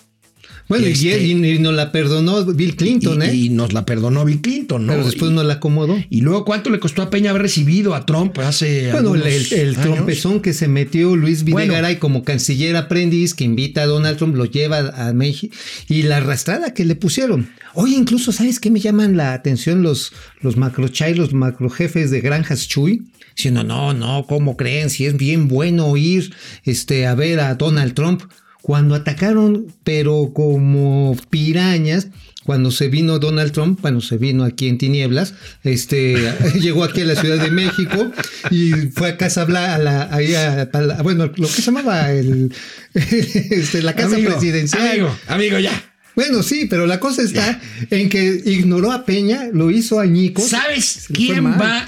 Bueno, 0.72 0.88
y 0.88 0.92
Este- 0.92 1.16
él- 1.16 1.46
y, 1.46 1.60
nos 1.60 1.74
la 1.74 1.92
perdonó 1.92 2.46
Bill 2.46 2.78
Clinton, 2.78 3.22
y, 3.22 3.26
¿eh? 3.26 3.36
y 3.36 3.50
nos 3.50 3.74
la 3.74 3.86
perdonó 3.86 4.24
Bill 4.24 4.40
Clinton, 4.40 4.86
¿no? 4.86 4.94
Pero 4.94 5.06
después 5.06 5.30
y, 5.30 5.34
no 5.34 5.44
la 5.44 5.56
acomodó. 5.56 6.02
y 6.10 6.22
luego 6.22 6.46
cuánto 6.46 6.70
le 6.70 6.80
costó 6.80 7.02
a 7.02 7.10
Peña 7.10 7.32
haber 7.32 7.42
recibido 7.42 7.94
a 7.94 8.06
Trump 8.06 8.40
hace 8.40 8.90
Bueno, 8.94 9.16
el, 9.16 9.22
el, 9.52 9.76
trompezón 9.76 10.40
que 10.40 10.54
se 10.54 10.70
metió 10.70 11.18
Luis 11.18 11.44
Bueno. 11.44 11.58
Videgaray 11.74 11.98
como 11.98 12.24
canciller 12.24 12.78
aprendiz 12.78 13.34
que 13.34 13.44
invita 13.44 13.82
a 13.82 13.86
Donald 13.86 14.18
Trump, 14.18 14.34
lo 14.38 14.46
lleva 14.46 14.78
a 15.10 15.12
México 15.12 15.54
y 15.90 16.04
la 16.04 16.18
arrastrada 16.18 16.74
que 16.74 16.86
le 16.86 16.96
pusieron. 16.96 17.50
Oye, 17.74 17.98
incluso, 17.98 18.32
¿sabes 18.32 18.62
qué 18.62 18.72
me 18.72 18.80
llaman 18.80 19.18
la 19.18 19.34
atención 19.34 19.84
los, 19.84 20.14
los 20.40 20.56
macrochay, 20.56 21.16
los 21.16 21.34
macrojefes 21.34 22.12
de 22.12 22.22
granjas 22.22 22.70
Chuy? 22.70 23.04
Diciendo, 23.36 23.64
no, 23.64 23.94
no, 23.94 24.26
¿cómo 24.28 24.56
creen? 24.56 24.90
Si 24.90 25.06
es 25.06 25.18
bien 25.18 25.48
bueno 25.48 25.96
ir 25.98 26.34
este, 26.64 27.08
a 27.08 27.16
ver 27.16 27.40
a 27.40 27.56
Donald 27.56 27.94
Trump. 27.94 28.24
Cuando 28.62 28.96
atacaron, 28.96 29.68
pero 29.84 30.32
como 30.34 31.18
pirañas, 31.30 32.08
cuando 32.44 32.72
se 32.72 32.90
vino 32.90 33.18
Donald 33.20 33.52
Trump, 33.52 33.80
bueno, 33.82 34.02
se 34.02 34.18
vino 34.18 34.44
aquí 34.44 34.68
en 34.68 34.78
tinieblas, 34.78 35.34
este, 35.64 36.16
llegó 36.60 36.84
aquí 36.84 37.02
a 37.02 37.06
la 37.06 37.16
Ciudad 37.16 37.38
de 37.44 37.52
México 37.52 38.12
y 38.52 38.72
fue 38.94 39.10
a 39.10 39.18
Casa 39.18 39.46
Blanca, 39.46 39.76
a 39.76 39.78
la, 39.80 40.10
ahí 40.14 40.34
a- 40.36 40.70
a 40.72 40.82
la- 40.82 41.02
bueno, 41.02 41.26
lo 41.36 41.48
que 41.48 41.54
se 41.54 41.62
llamaba 41.64 42.12
el, 42.12 42.54
este, 42.94 43.82
la 43.82 43.94
Casa 43.96 44.16
Amigo, 44.16 44.32
Presidencial. 44.32 44.88
Amigo, 44.90 45.18
amigo, 45.28 45.60
ya. 45.60 45.84
Bueno, 46.16 46.44
sí, 46.44 46.68
pero 46.70 46.86
la 46.88 47.00
cosa 47.00 47.22
está 47.24 47.60
en 47.90 48.10
que 48.10 48.42
ignoró 48.46 48.92
a 48.92 49.06
Peña, 49.06 49.48
lo 49.54 49.72
hizo 49.72 50.00
añicos. 50.00 50.50
¿Sabes 50.50 51.08
quién 51.14 51.46
va 51.46 51.88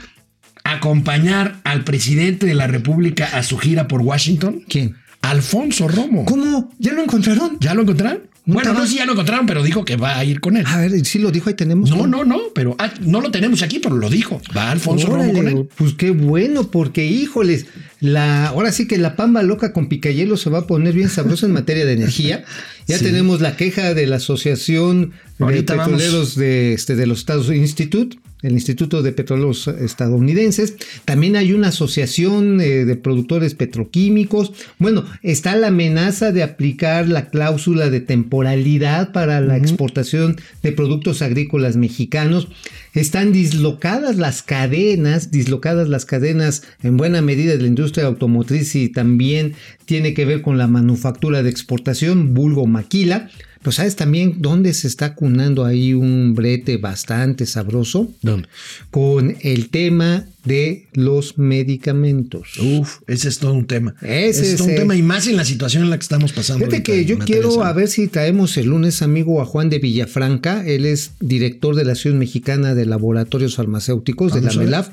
a 0.64 0.72
acompañar 0.76 1.60
al 1.66 1.84
presidente 1.84 2.46
de 2.46 2.54
la 2.54 2.68
República 2.68 3.26
a 3.34 3.44
su 3.44 3.58
gira 3.58 3.88
por 3.88 4.02
Washington? 4.02 4.64
¿Quién? 4.70 4.96
Alfonso 5.24 5.88
Romo. 5.88 6.26
¿Cómo? 6.26 6.72
¿Ya 6.80 6.94
lo 6.94 7.02
encontraron? 7.02 7.58
¿Ya 7.60 7.74
lo 7.74 7.82
encontraron? 7.84 8.32
¿No 8.46 8.56
bueno, 8.56 8.74
no 8.74 8.86
si 8.86 8.98
ya 8.98 9.06
lo 9.06 9.14
encontraron, 9.14 9.46
pero 9.46 9.64
dijo 9.64 9.86
que 9.86 9.96
va 9.96 10.18
a 10.18 10.26
ir 10.26 10.42
con 10.42 10.58
él. 10.58 10.66
A 10.68 10.78
ver, 10.78 11.06
sí 11.06 11.18
lo 11.18 11.32
dijo, 11.32 11.48
ahí 11.50 11.56
tenemos. 11.56 11.90
No, 11.90 12.06
no, 12.08 12.26
no, 12.26 12.38
pero 12.54 12.76
ah, 12.78 12.94
no 13.00 13.22
lo 13.22 13.32
tenemos 13.32 13.62
aquí, 13.62 13.80
pero 13.80 13.96
lo 13.96 14.10
dijo. 14.10 14.42
Va 14.56 14.70
Alfonso 14.72 15.08
Romo 15.08 15.32
con 15.32 15.48
él. 15.48 15.70
Pues 15.78 15.94
qué 15.94 16.12
bueno, 16.12 16.70
porque 16.70 17.06
híjoles, 17.06 17.68
la, 18.02 18.48
ahora 18.48 18.74
sí 18.74 18.86
que 18.86 18.98
la 18.98 19.16
pamba 19.16 19.44
loca 19.44 19.72
con 19.72 19.88
picayelo 19.88 20.36
se 20.36 20.50
va 20.50 20.60
a 20.60 20.68
poner 20.68 20.94
bien 20.94 21.08
sabrosa 21.08 21.46
en 21.46 21.54
materia 21.54 21.86
de 21.86 21.94
energía. 21.94 22.44
Ya 22.86 22.98
Sí. 22.98 23.06
tenemos 23.06 23.40
la 23.40 23.56
queja 23.56 23.94
de 23.94 24.06
la 24.08 24.18
Asociación 24.18 25.12
de 25.12 25.14
vamos. 25.40 25.56
Petroleros 25.56 26.36
de, 26.36 26.74
este, 26.74 26.98
de 26.98 27.08
los 27.08 27.20
Estados 27.20 27.48
Institute, 27.50 28.18
el 28.44 28.54
Instituto 28.54 29.02
de 29.02 29.14
Petróleos 29.14 29.68
Estadounidenses. 29.68 30.76
También 31.06 31.36
hay 31.36 31.54
una 31.54 31.70
asociación 31.70 32.62
eh, 32.62 32.86
de 32.86 32.96
productores 32.96 33.56
petroquímicos. 33.56 34.54
Bueno, 34.78 35.06
está 35.24 35.56
la 35.56 35.68
amenaza 35.68 36.32
de 36.32 36.44
aplicar 36.44 37.08
la 37.08 37.30
cláusula 37.30 37.90
de 37.90 38.02
temporalidad 38.02 39.12
para 39.12 39.42
la 39.42 39.58
exportación 39.58 40.36
de 40.62 40.72
productos 40.74 41.22
agrícolas 41.22 41.78
mexicanos. 41.78 42.50
Están 42.94 43.32
dislocadas 43.32 44.18
las 44.18 44.44
cadenas, 44.44 45.32
dislocadas 45.32 45.90
las 45.90 46.06
cadenas 46.06 46.64
en 46.84 46.98
buena 46.98 47.22
medida 47.22 47.54
de 47.54 47.62
la 47.62 47.68
industria 47.68 48.06
automotriz 48.06 48.76
y 48.76 48.90
también 48.90 49.54
tiene 49.86 50.14
que 50.14 50.26
ver 50.26 50.42
con 50.42 50.58
la 50.58 50.68
manufactura 50.68 51.42
de 51.42 51.50
exportación, 51.50 52.34
vulgo 52.34 52.68
maquila. 52.68 53.30
Pero 53.64 53.72
¿sabes 53.72 53.96
también 53.96 54.36
dónde 54.40 54.74
se 54.74 54.88
está 54.88 55.16
cunando 55.16 55.64
ahí 55.64 55.94
un 55.94 56.36
brete 56.36 56.76
bastante 56.76 57.46
sabroso? 57.46 58.12
¿Dónde? 58.22 58.50
Con 58.92 59.38
el 59.40 59.70
tema 59.70 60.26
de 60.44 60.88
los 60.92 61.38
medicamentos. 61.38 62.58
Uf, 62.60 62.98
ese 63.08 63.30
es 63.30 63.40
todo 63.40 63.54
un 63.54 63.66
tema. 63.66 63.96
Ese 64.02 64.52
es 64.52 64.58
todo 64.58 64.68
un 64.68 64.76
tema 64.76 64.96
y 64.98 65.02
más 65.02 65.28
en 65.28 65.38
la 65.38 65.46
situación 65.46 65.84
en 65.84 65.90
la 65.90 65.98
que 65.98 66.04
estamos 66.04 66.34
pasando. 66.34 66.66
Fíjate 66.66 66.84
que 66.84 67.06
yo 67.06 67.18
quiero 67.20 67.64
a 67.64 67.72
ver 67.72 67.88
si 67.88 68.08
traemos 68.08 68.58
el 68.58 68.68
lunes, 68.68 69.02
amigo, 69.02 69.42
a 69.42 69.46
Juan 69.46 69.70
de 69.70 69.80
Villafranca. 69.80 70.66
Él 70.68 70.86
es 70.86 71.12
director 71.22 71.74
de 71.74 71.86
la 71.86 71.94
Asociación 71.94 72.20
Mexicana 72.20 72.76
de 72.76 72.86
Laboratorios 72.86 73.56
Farmacéuticos, 73.56 74.34
de 74.34 74.42
la. 74.42 74.52
MELAF. 74.52 74.90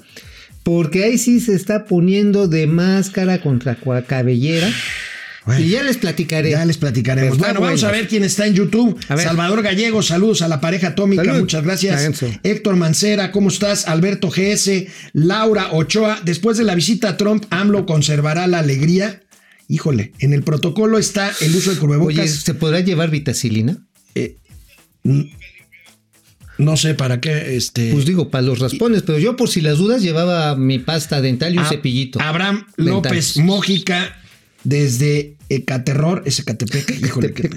Porque 0.63 1.05
ahí 1.05 1.19
sí 1.19 1.41
se 1.41 1.55
está 1.55 1.87
poniendo 1.87 2.47
de 2.47 2.69
máscara 2.69 3.43
contra 3.43 3.77
cabellera. 4.07 4.71
Bueno. 5.47 5.65
y 5.65 5.71
ya 5.71 5.83
les 5.83 5.97
platicaré. 5.97 6.51
Ya 6.51 6.65
les 6.67 6.77
platicaremos. 6.77 7.33
Está 7.37 7.47
bueno, 7.49 7.61
vamos 7.63 7.83
a 7.85 7.91
ver 7.91 8.09
quién 8.09 8.25
está 8.25 8.47
en 8.47 8.55
YouTube. 8.55 8.99
Salvador 9.07 9.63
Gallego, 9.63 10.03
saludos 10.03 10.43
a 10.43 10.49
la 10.49 10.61
pareja 10.61 10.89
atómica, 10.89 11.25
Salud. 11.25 11.41
muchas 11.41 11.65
gracias. 11.65 12.23
Héctor 12.43 12.77
Mancera, 12.77 13.33
¿cómo 13.33 13.49
estás? 13.49 13.89
Alberto 13.89 14.29
GS, 14.31 14.87
Laura 15.15 15.69
Ochoa. 15.73 16.21
Después 16.25 16.59
de 16.59 16.65
la 16.65 16.75
visita 16.75 17.09
a 17.11 17.17
Trump, 17.17 17.45
AMLO 17.51 17.87
conservará 17.87 18.47
la 18.47 18.59
alegría. 18.59 19.23
Híjole, 19.69 20.13
en 20.19 20.33
el 20.35 20.43
protocolo 20.43 20.99
está 20.99 21.33
el 21.41 21.55
uso 21.55 21.71
de 21.71 21.77
Oye, 21.77 21.81
cubrebocas. 21.81 22.31
¿se 22.31 22.55
podrá 22.55 22.81
llevar 22.81 23.11
vitacilina? 23.11 23.79
no 26.59 26.77
sé 26.77 26.95
para 26.95 27.21
qué. 27.21 27.57
Este, 27.57 27.91
Pues 27.93 28.05
digo, 28.05 28.29
para 28.31 28.43
los 28.43 28.59
raspones, 28.59 29.03
pero 29.03 29.19
yo 29.19 29.37
por 29.37 29.49
si 29.49 29.61
las 29.63 29.79
dudas 29.79 30.03
llevaba 30.03 30.57
mi 30.57 30.79
pasta 30.79 31.21
dental 31.23 31.55
y 31.55 31.59
un 31.59 31.65
a- 31.65 31.69
cepillito. 31.69 32.21
Abraham 32.21 32.67
Dental. 32.77 32.87
López 32.95 33.37
Mójica, 33.39 34.20
desde 34.65 35.35
Ecaterror, 35.49 36.23
Ecatepec. 36.27 37.01
Híjole, 37.05 37.33
qué- 37.33 37.51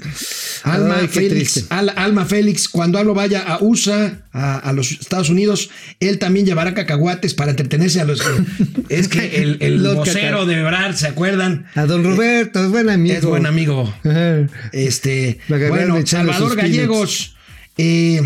Alma 0.64 0.96
Ay, 1.00 1.08
Félix. 1.08 1.66
Al- 1.70 1.92
Alma 1.96 2.24
Félix, 2.24 2.68
cuando 2.68 2.98
Aldo 2.98 3.14
vaya 3.14 3.40
a 3.42 3.58
USA, 3.62 4.24
a, 4.32 4.58
a 4.58 4.72
los 4.72 4.90
Estados 4.92 5.28
Unidos, 5.30 5.70
él 6.00 6.18
también 6.18 6.44
llevará 6.46 6.74
cacahuates 6.74 7.34
para 7.34 7.50
entretenerse 7.50 8.00
a 8.00 8.04
los. 8.04 8.20
es 8.88 9.08
que 9.08 9.42
el, 9.42 9.58
el 9.60 9.80
vocero 9.82 10.38
caca- 10.40 10.46
de 10.46 10.54
Ebrard, 10.60 10.94
¿se 10.96 11.06
acuerdan? 11.06 11.66
A 11.74 11.86
don 11.86 12.02
Roberto, 12.02 12.64
es 12.64 12.70
buen 12.70 12.88
amigo. 12.90 13.14
Es 13.14 13.24
buen 13.24 13.46
amigo. 13.46 13.94
Ajá. 14.04 14.46
Este, 14.72 15.38
bueno, 15.48 16.04
Salvador. 16.06 16.56
Gallegos, 16.56 17.36
eh, 17.76 18.20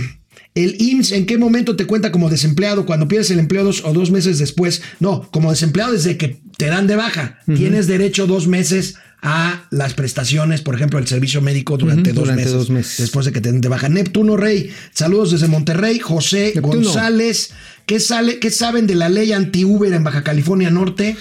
el 0.65 0.77
IMSS, 0.81 1.13
¿en 1.13 1.27
qué 1.27 1.39
momento 1.39 1.77
te 1.77 1.87
cuenta 1.87 2.13
como 2.13 2.31
desempleado? 2.31 2.87
Cuando 2.87 3.09
pierdes 3.09 3.31
el 3.31 3.39
empleo 3.39 3.65
dos 3.65 3.85
o 3.85 3.93
dos 3.93 4.11
meses 4.11 4.39
después. 4.39 4.83
No, 5.01 5.29
como 5.31 5.51
desempleado 5.51 5.93
desde 5.93 6.17
que 6.17 6.41
te 6.57 6.67
dan 6.67 6.87
de 6.87 6.97
baja. 6.97 7.39
Tienes 7.47 7.87
derecho 7.87 8.27
dos 8.27 8.47
meses 8.47 8.97
a 9.21 9.67
las 9.71 9.95
prestaciones, 9.95 10.63
por 10.63 10.75
ejemplo, 10.75 10.99
el 10.99 11.07
servicio 11.07 11.41
médico 11.41 11.77
durante, 11.77 12.11
Ujú, 12.11 12.21
dos, 12.21 12.25
durante 12.25 12.43
meses, 12.45 12.53
dos 12.53 12.71
meses. 12.71 12.97
Después 12.99 13.27
de 13.27 13.33
que 13.33 13.41
te 13.41 13.51
den 13.51 13.61
de 13.61 13.69
baja. 13.69 13.89
Neptuno 13.89 14.37
Rey, 14.37 14.71
saludos 14.93 15.33
desde 15.33 15.49
Monterrey. 15.49 15.99
José 15.99 16.53
Neptuno. 16.55 16.77
González, 16.77 17.51
¿qué, 17.87 18.01
sale, 18.01 18.39
¿qué 18.39 18.51
saben 18.51 18.87
de 18.87 18.95
la 18.95 19.09
ley 19.09 19.33
anti-Uber 19.33 19.93
en 19.93 20.05
Baja 20.05 20.23
California 20.23 20.71
Norte? 20.71 21.17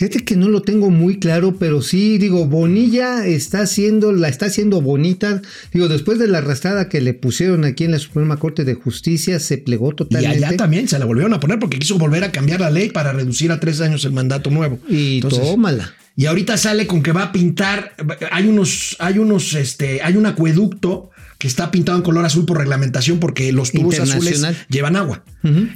Fíjate 0.00 0.24
que 0.24 0.34
no 0.34 0.48
lo 0.48 0.62
tengo 0.62 0.88
muy 0.88 1.18
claro, 1.18 1.56
pero 1.58 1.82
sí, 1.82 2.16
digo, 2.16 2.46
Bonilla 2.46 3.26
está 3.26 3.60
haciendo, 3.60 4.12
la 4.12 4.28
está 4.28 4.46
haciendo 4.46 4.80
bonita. 4.80 5.42
Digo, 5.74 5.88
después 5.88 6.18
de 6.18 6.26
la 6.26 6.38
arrastrada 6.38 6.88
que 6.88 7.02
le 7.02 7.12
pusieron 7.12 7.66
aquí 7.66 7.84
en 7.84 7.90
la 7.90 7.98
Suprema 7.98 8.38
Corte 8.38 8.64
de 8.64 8.72
Justicia, 8.72 9.38
se 9.40 9.58
plegó 9.58 9.90
Y 9.90 9.96
totalmente. 9.96 10.46
allá 10.46 10.56
también 10.56 10.88
se 10.88 10.98
la 10.98 11.04
volvieron 11.04 11.34
a 11.34 11.40
poner 11.40 11.58
porque 11.58 11.78
quiso 11.78 11.98
volver 11.98 12.24
a 12.24 12.32
cambiar 12.32 12.62
la 12.62 12.70
ley 12.70 12.88
para 12.88 13.12
reducir 13.12 13.52
a 13.52 13.60
tres 13.60 13.82
años 13.82 14.02
el 14.06 14.12
mandato 14.12 14.48
nuevo. 14.48 14.78
Y 14.88 15.16
Entonces, 15.16 15.42
tómala. 15.42 15.92
Y 16.16 16.24
ahorita 16.24 16.56
sale 16.56 16.86
con 16.86 17.02
que 17.02 17.12
va 17.12 17.24
a 17.24 17.32
pintar, 17.32 17.92
hay 18.32 18.46
unos, 18.48 18.96
hay 19.00 19.18
unos, 19.18 19.52
este, 19.52 20.00
hay 20.00 20.16
un 20.16 20.24
acueducto 20.24 21.10
que 21.40 21.48
está 21.48 21.70
pintado 21.70 21.96
en 21.96 22.04
color 22.04 22.22
azul 22.26 22.44
por 22.44 22.58
reglamentación 22.58 23.18
porque 23.18 23.50
los 23.50 23.72
tubos 23.72 23.98
azules 23.98 24.44
llevan 24.68 24.94
agua. 24.94 25.24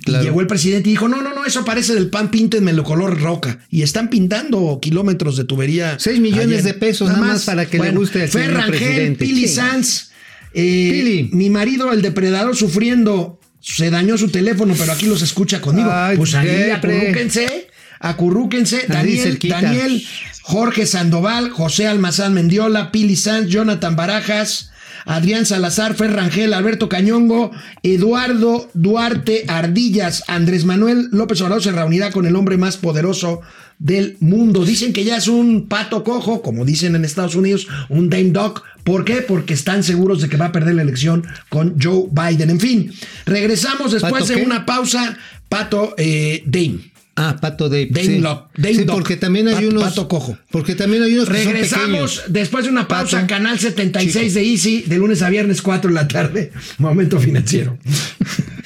Claro. 0.04 0.23
Y 0.23 0.26
llegó 0.26 0.42
el 0.42 0.47
presidente 0.47 0.90
y 0.90 0.92
dijo, 0.92 1.09
no, 1.09 1.23
no, 1.23 1.35
no, 1.35 1.47
eso 1.47 1.64
parece 1.64 1.94
del 1.94 2.11
pan, 2.11 2.30
píntenmelo 2.30 2.85
color 2.85 3.18
roca. 3.18 3.61
Y 3.71 3.80
están 3.80 4.11
pintando 4.11 4.78
kilómetros 4.83 5.38
de 5.38 5.44
tubería. 5.44 5.97
Seis 5.99 6.21
millones 6.21 6.64
de 6.64 6.75
pesos, 6.75 7.09
nada 7.09 7.21
más 7.21 7.44
para 7.47 7.64
que 7.64 7.78
le 7.78 7.92
guste 7.92 8.21
al 8.23 8.30
señor 8.30 8.47
Ferrangel, 8.49 8.78
presidente. 8.78 9.25
Pili 9.25 9.49
Sí. 9.49 9.54
Sanz. 9.54 10.11
eh, 10.52 10.90
Pili. 10.92 11.30
Mi 11.33 11.49
marido, 11.49 11.92
el 11.94 12.02
depredador, 12.02 12.54
sufriendo, 12.54 13.40
se 13.61 13.88
dañó 13.88 14.18
su 14.18 14.28
teléfono, 14.28 14.75
pero 14.78 14.92
aquí 14.92 15.06
los 15.06 15.23
escucha 15.23 15.62
conmigo. 15.62 15.88
Ay, 15.90 16.18
pues 16.18 16.35
ahí, 16.35 16.71
acurrúquense, 16.73 17.68
acurrúquense. 18.00 18.85
Daniel. 18.87 19.38
Daniel, 19.49 20.04
Jorge 20.42 20.85
Sandoval, 20.85 21.49
José 21.49 21.87
Almazán 21.87 22.35
Mendiola, 22.35 22.92
Pili 22.92 23.16
Sanz, 23.16 23.49
Jonathan 23.49 23.97
Barajas, 23.97 24.71
Adrián 25.04 25.46
Salazar, 25.46 25.94
Ferrangel, 25.94 26.54
Alberto 26.54 26.88
Cañongo, 26.88 27.50
Eduardo 27.82 28.68
Duarte 28.75 29.44
Ardillas, 29.49 30.25
Andrés 30.28 30.64
Manuel 30.64 31.08
López 31.12 31.40
Obrador 31.40 31.62
se 31.62 31.73
reunirá 31.73 32.11
con 32.11 32.26
el 32.26 32.37
hombre 32.37 32.56
más 32.56 32.76
poderoso 32.76 33.40
del 33.78 34.16
mundo. 34.20 34.64
Dicen 34.64 34.92
que 34.92 35.04
ya 35.04 35.16
es 35.16 35.28
un 35.28 35.66
pato 35.68 36.04
cojo, 36.04 36.42
como 36.42 36.64
dicen 36.64 36.94
en 36.94 37.04
Estados 37.04 37.34
Unidos, 37.34 37.66
un 37.88 38.08
Dame 38.08 38.30
Dog. 38.30 38.62
¿Por 38.82 39.04
qué? 39.04 39.16
Porque 39.16 39.54
están 39.54 39.82
seguros 39.82 40.20
de 40.20 40.28
que 40.28 40.37
va 40.37 40.46
a 40.46 40.52
perder 40.52 40.76
la 40.76 40.82
elección 40.82 41.26
con 41.49 41.76
Joe 41.80 42.08
Biden. 42.11 42.50
En 42.50 42.61
fin, 42.61 42.92
regresamos 43.26 43.92
después 43.92 44.25
¿Pato 44.25 44.34
de 44.34 44.44
una 44.44 44.64
pausa. 44.66 45.16
Pato 45.49 45.94
eh, 45.99 46.42
Dame. 46.46 46.93
Ah, 47.16 47.37
Pato 47.40 47.68
Dave. 47.68 47.88
Dame 47.90 48.06
sí. 48.06 48.18
Lock, 48.18 48.50
Dame 48.56 48.75
Sí, 48.75 48.85
porque 48.87 49.16
también 49.16 49.47
hay 49.49 49.66
unos. 49.66 49.85
Pato 49.85 50.09
Cojo. 50.09 50.37
Porque 50.50 50.75
también 50.75 51.02
hay 51.04 51.14
unos 51.14 51.28
que 51.28 51.42
son 51.44 51.52
Regresamos 51.52 51.87
pequeños. 51.87 52.23
después 52.28 52.64
de 52.64 52.71
una 52.71 52.88
pausa, 52.88 53.18
Pato, 53.18 53.28
canal 53.28 53.59
76 53.59 54.12
chico. 54.33 54.35
de 54.40 54.50
Easy, 54.50 54.83
de 54.83 54.97
lunes 54.99 55.23
a 55.23 55.30
viernes, 55.30 55.62
4 55.62 55.90
de 55.90 55.94
la 55.94 56.09
tarde. 56.09 56.52
Momento 56.78 57.21
financiero. 57.21 57.78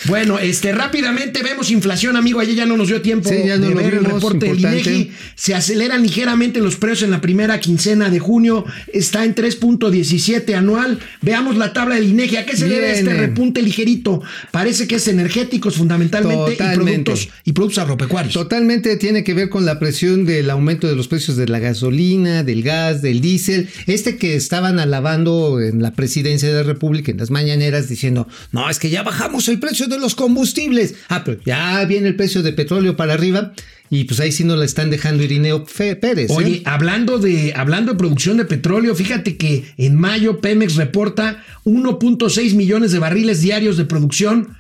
Bueno, 0.07 0.39
este 0.39 0.73
rápidamente 0.73 1.43
vemos 1.43 1.71
inflación, 1.71 2.17
amigo. 2.17 2.41
Ayer 2.41 2.55
ya 2.55 2.67
no 2.67 2.77
nos 2.77 2.89
dio 2.89 3.03
tiempo 3.03 3.29
Sí, 3.29 3.37
ya 3.47 3.57
no 3.57 3.69
de 3.69 3.75
ver 3.75 3.95
el 3.95 4.05
reporte 4.05 4.47
del. 4.47 4.59
INEGI. 4.59 5.11
Se 5.35 5.55
aceleran 5.55 6.03
ligeramente 6.03 6.61
los 6.61 6.77
precios 6.77 7.03
en 7.05 7.11
la 7.11 7.21
primera 7.21 7.59
quincena 7.61 8.11
de 8.11 8.19
junio. 8.19 8.65
Está 8.93 9.25
en 9.25 9.35
3.17 9.35 10.55
anual. 10.55 10.99
Veamos 11.23 11.57
la 11.57 11.73
tabla 11.73 11.97
del 11.97 12.09
INEGI. 12.09 12.37
¿A 12.37 12.47
qué 12.47 12.57
se 12.57 12.69
debe 12.69 12.93
este 12.93 13.15
repunte 13.15 13.63
ligerito? 13.63 14.23
Parece 14.51 14.87
que 14.87 14.97
es 14.97 15.09
energéticos 15.09 15.77
fundamentalmente 15.77 16.53
y 16.53 16.75
productos, 16.75 17.29
y 17.45 17.53
productos 17.53 17.79
agropecuarios. 17.79 18.35
Totalmente 18.35 18.97
tiene 18.97 19.25
que 19.25 19.35
ver 19.35 19.49
con 19.49 19.65
la 19.65 19.79
presión 19.79 20.25
del 20.25 20.51
aumento 20.51 20.87
de 20.87 20.97
los 20.97 21.09
precios 21.09 21.37
de 21.37 21.49
la 21.49 21.59
gasolina, 21.59 22.43
del 22.43 22.63
gas, 22.63 23.03
del 23.03 23.21
diésel. 23.21 23.69
Este 23.87 24.17
que 24.17 24.37
estaban 24.37 24.79
alabando 24.79 25.61
en 25.61 25.83
la 25.83 25.93
presidencia 25.93 26.49
de 26.49 26.55
la 26.55 26.63
República 26.63 27.11
en 27.11 27.19
las 27.19 27.31
mañaneras 27.31 27.89
diciendo, 27.89 28.29
no, 28.53 28.69
es 28.69 28.79
que 28.79 28.91
ya 28.91 29.03
bajamos 29.03 29.49
el 29.49 29.59
precio 29.59 29.87
de 29.87 29.98
los 29.99 30.15
combustibles. 30.15 30.95
Ah, 31.09 31.23
pero 31.25 31.41
ya 31.45 31.85
viene 31.85 32.09
el 32.09 32.17
precio 32.17 32.43
de 32.43 32.53
petróleo 32.53 32.97
para 32.97 33.15
arriba 33.15 33.53
y 33.91 34.05
pues 34.05 34.21
ahí 34.21 34.33
sí 34.33 34.45
nos 34.45 34.59
la 34.59 34.65
están 34.67 34.91
dejando 34.91 35.23
Irineo 35.25 35.65
Pérez. 35.65 36.31
¿eh? 36.31 36.35
Oye, 36.35 36.63
hablando 36.67 37.19
de, 37.19 37.55
hablando 37.57 37.93
de 37.93 37.99
producción 37.99 38.37
de 38.37 38.45
petróleo, 38.45 38.95
fíjate 38.95 39.37
que 39.37 39.65
en 39.79 39.97
mayo 39.97 40.41
Pemex 40.41 40.77
reporta 40.77 41.43
1.6 41.65 42.55
millones 42.55 42.93
de 42.93 42.99
barriles 42.99 43.41
diarios 43.41 43.77
de 43.77 43.85
producción. 43.87 44.57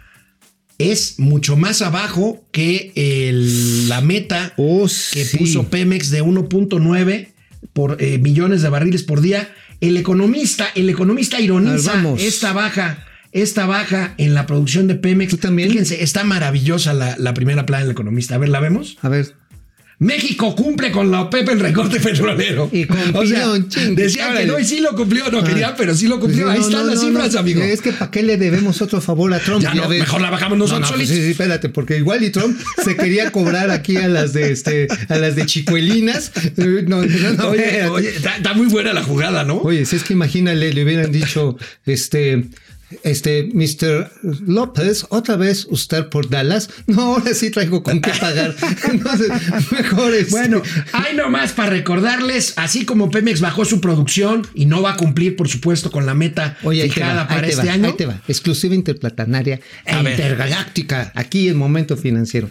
Es 0.79 1.19
mucho 1.19 1.57
más 1.57 1.83
abajo 1.83 2.47
que 2.53 2.93
el- 2.95 3.89
la 3.89 4.01
meta 4.01 4.55
Oh, 4.57 4.87
que 5.13 5.25
sí. 5.25 5.37
puso 5.37 5.65
Pemex 5.69 6.11
de 6.11 6.23
1.9 6.23 7.29
por 7.73 7.97
eh, 8.01 8.19
millones 8.19 8.63
de 8.63 8.69
barriles 8.69 9.03
por 9.03 9.21
día. 9.21 9.53
El 9.81 9.97
economista, 9.97 10.69
el 10.75 10.89
economista 10.89 11.41
ironiza 11.41 12.01
ver, 12.03 12.21
esta 12.21 12.53
baja, 12.53 13.05
esta 13.33 13.67
baja 13.67 14.15
en 14.19 14.35
la 14.35 14.47
producción 14.47 14.87
de 14.87 14.95
Pemex. 14.95 15.31
¿Tú 15.31 15.37
también? 15.39 15.71
Fíjense, 15.71 16.03
está 16.03 16.25
maravillosa 16.25 16.95
la, 16.95 17.17
la 17.19 17.35
primera 17.35 17.67
plana 17.67 17.85
del 17.85 17.93
economista. 17.93 18.35
A 18.35 18.39
ver, 18.39 18.49
¿la 18.49 18.61
vemos? 18.61 18.99
A 19.03 19.09
ver. 19.09 19.35
México 20.01 20.55
cumple 20.55 20.93
con 20.93 21.11
la 21.11 21.23
OPEP 21.23 21.49
el 21.49 21.59
recorte 21.59 21.99
petrolero. 21.99 22.71
Y 22.73 22.85
con 22.85 22.99
o 23.17 23.27
sea, 23.27 23.43
pilón, 23.43 23.69
chingue, 23.69 24.05
decían 24.05 24.37
que 24.37 24.47
no 24.47 24.57
y 24.57 24.65
sí 24.65 24.79
lo 24.79 24.95
cumplió, 24.95 25.29
no 25.29 25.43
quería, 25.43 25.75
pero 25.75 25.93
sí 25.93 26.07
lo 26.07 26.21
cumplió. 26.21 26.45
Pues 26.45 26.55
Ahí 26.55 26.61
no, 26.61 26.67
están 26.67 26.83
no, 26.83 26.93
las 26.93 27.03
no, 27.03 27.09
cifras, 27.09 27.35
amigo. 27.35 27.63
Es 27.63 27.83
que 27.83 27.93
¿para 27.93 28.11
qué 28.13 28.23
le 28.23 28.37
debemos 28.37 28.81
otro 28.81 29.01
favor 29.01 29.35
a 29.35 29.41
Trump? 29.41 29.61
Ya 29.61 29.75
mejor 29.75 30.21
la 30.21 30.31
bajamos 30.31 30.57
nosotros 30.57 30.93
pues 30.93 31.09
sí, 31.09 31.17
sí, 31.17 31.31
espérate, 31.31 31.69
porque 31.69 31.97
igual 31.97 32.23
y 32.23 32.31
Trump 32.31 32.57
se 32.85 32.97
quería 32.97 33.33
cobrar 33.33 33.71
aquí 33.73 33.97
a 33.97 34.07
las 34.07 34.33
de 34.33 34.53
este, 34.53 34.87
a 35.09 35.17
las 35.17 35.35
de 35.35 35.47
chicuelinas. 35.47 36.31
No, 36.87 36.99
oye, 37.49 37.89
oye, 37.89 38.09
está, 38.15 38.37
está 38.37 38.55
muy 38.55 38.69
buena 38.69 38.93
la 38.93 39.03
jugada, 39.03 39.43
¿no? 39.43 39.57
Oye, 39.59 39.85
si 39.85 39.97
es 39.97 40.05
que 40.05 40.13
imagínale, 40.13 40.73
le 40.73 40.85
hubieran 40.85 41.11
dicho, 41.11 41.57
este, 41.87 42.45
este, 43.03 43.51
Mr. 43.53 44.11
López, 44.47 45.07
otra 45.11 45.37
vez 45.37 45.67
usted 45.71 46.09
por 46.09 46.29
Dallas. 46.31 46.71
No, 46.87 47.03
ahora 47.15 47.35
sí 47.35 47.51
traigo 47.51 47.83
con 47.83 48.01
qué 48.01 48.11
pagar. 48.19 48.55
Entonces, 48.91 49.29
mejor 49.73 50.15
es. 50.15 50.31
Bueno, 50.31 50.63
hay 50.93 51.15
nomás 51.17 51.53
para 51.53 51.71
recordarles, 51.71 52.55
así 52.57 52.85
como 52.85 53.11
Pemex 53.11 53.41
bajó 53.41 53.65
su 53.65 53.81
producción 53.81 54.47
y 54.55 54.67
no 54.67 54.81
va 54.83 54.93
a 54.93 54.97
cumplir, 54.97 55.37
por 55.37 55.49
supuesto, 55.49 55.91
con 55.91 56.07
la 56.07 56.15
meta 56.15 56.57
Oye, 56.63 56.85
fijada 56.89 57.25
va, 57.25 57.29
para 57.29 57.47
este 57.47 57.67
va, 57.67 57.73
año. 57.73 57.87
ahí 57.89 57.93
te 57.97 58.07
va. 58.07 58.23
Exclusiva 58.29 58.75
interplatanaria 58.75 59.61
e 59.85 59.93
A 59.93 60.03
ver. 60.03 60.13
intergaláctica. 60.13 61.13
Aquí 61.15 61.49
en 61.49 61.57
Momento 61.57 61.97
Financiero. 61.97 62.51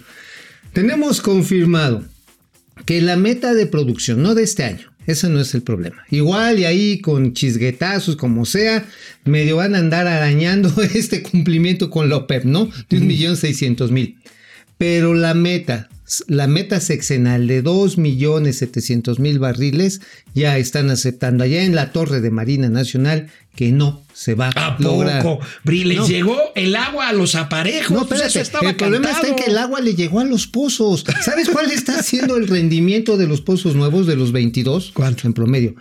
Tenemos 0.74 1.22
confirmado 1.22 2.04
que 2.86 3.02
la 3.02 3.16
meta 3.18 3.54
de 3.56 3.66
producción, 3.66 4.22
no 4.22 4.36
de 4.36 4.44
este 4.44 4.64
año, 4.64 4.92
ese 5.08 5.30
no 5.30 5.40
es 5.40 5.56
el 5.56 5.64
problema. 5.64 6.04
Igual 6.12 6.60
y 6.60 6.66
ahí 6.66 7.00
con 7.00 7.34
chisguetazos, 7.34 8.18
como 8.18 8.46
sea, 8.46 8.86
medio 9.24 9.56
van 9.56 9.74
a 9.74 9.80
andar 9.80 10.06
arañando 10.06 10.72
este 10.94 11.24
cumplimiento 11.24 11.90
con 11.90 12.10
la 12.10 12.18
OPEP, 12.18 12.44
¿no? 12.44 12.70
De 12.90 12.98
un 12.98 13.08
millón 13.08 13.38
seiscientos 13.38 13.92
mil. 13.92 14.18
Pero 14.78 15.14
la 15.16 15.34
meta, 15.34 15.90
la 16.28 16.48
meta 16.48 16.80
sexenal 16.80 17.48
de 17.48 17.64
2.700.000 17.64 19.40
barriles 19.40 20.02
ya 20.34 20.58
están 20.58 20.90
aceptando 20.90 21.44
allá 21.44 21.64
en 21.64 21.76
la 21.76 21.92
torre 21.92 22.22
de 22.22 22.32
Marina 22.32 22.70
Nacional 22.70 23.30
que 23.56 23.72
no 23.72 24.04
se 24.14 24.36
va 24.36 24.52
a, 24.56 24.76
¿A 24.76 24.80
lograr. 24.80 25.22
poco? 25.24 25.46
Bri, 25.64 25.84
les 25.84 25.98
No. 25.98 26.08
llegó 26.08 26.38
el 26.56 26.76
agua 26.76 27.10
a 27.10 27.14
los 27.14 27.36
aparejos. 27.36 27.92
No, 27.92 28.08
pues 28.08 28.22
espérate, 28.22 28.68
el 28.70 28.76
problema 28.76 29.10
está 29.12 29.28
en 29.28 29.34
cantado. 29.34 29.46
que 29.46 29.52
el 29.52 29.58
agua 29.58 29.82
le 29.82 29.96
llegó 29.96 30.20
a 30.20 30.26
los 30.26 30.48
pozos. 30.48 31.04
¿Sabes 31.26 31.50
cuál 31.50 31.72
está 31.72 32.02
siendo 32.04 32.38
el 32.38 32.48
rendimiento 32.48 33.18
de 33.18 33.28
los 33.28 33.42
pozos 33.42 33.76
nuevos 33.76 34.06
de 34.08 34.16
los 34.16 34.32
22? 34.32 34.92
¿Cuánto? 34.94 35.28
En 35.28 35.34
promedio. 35.34 35.76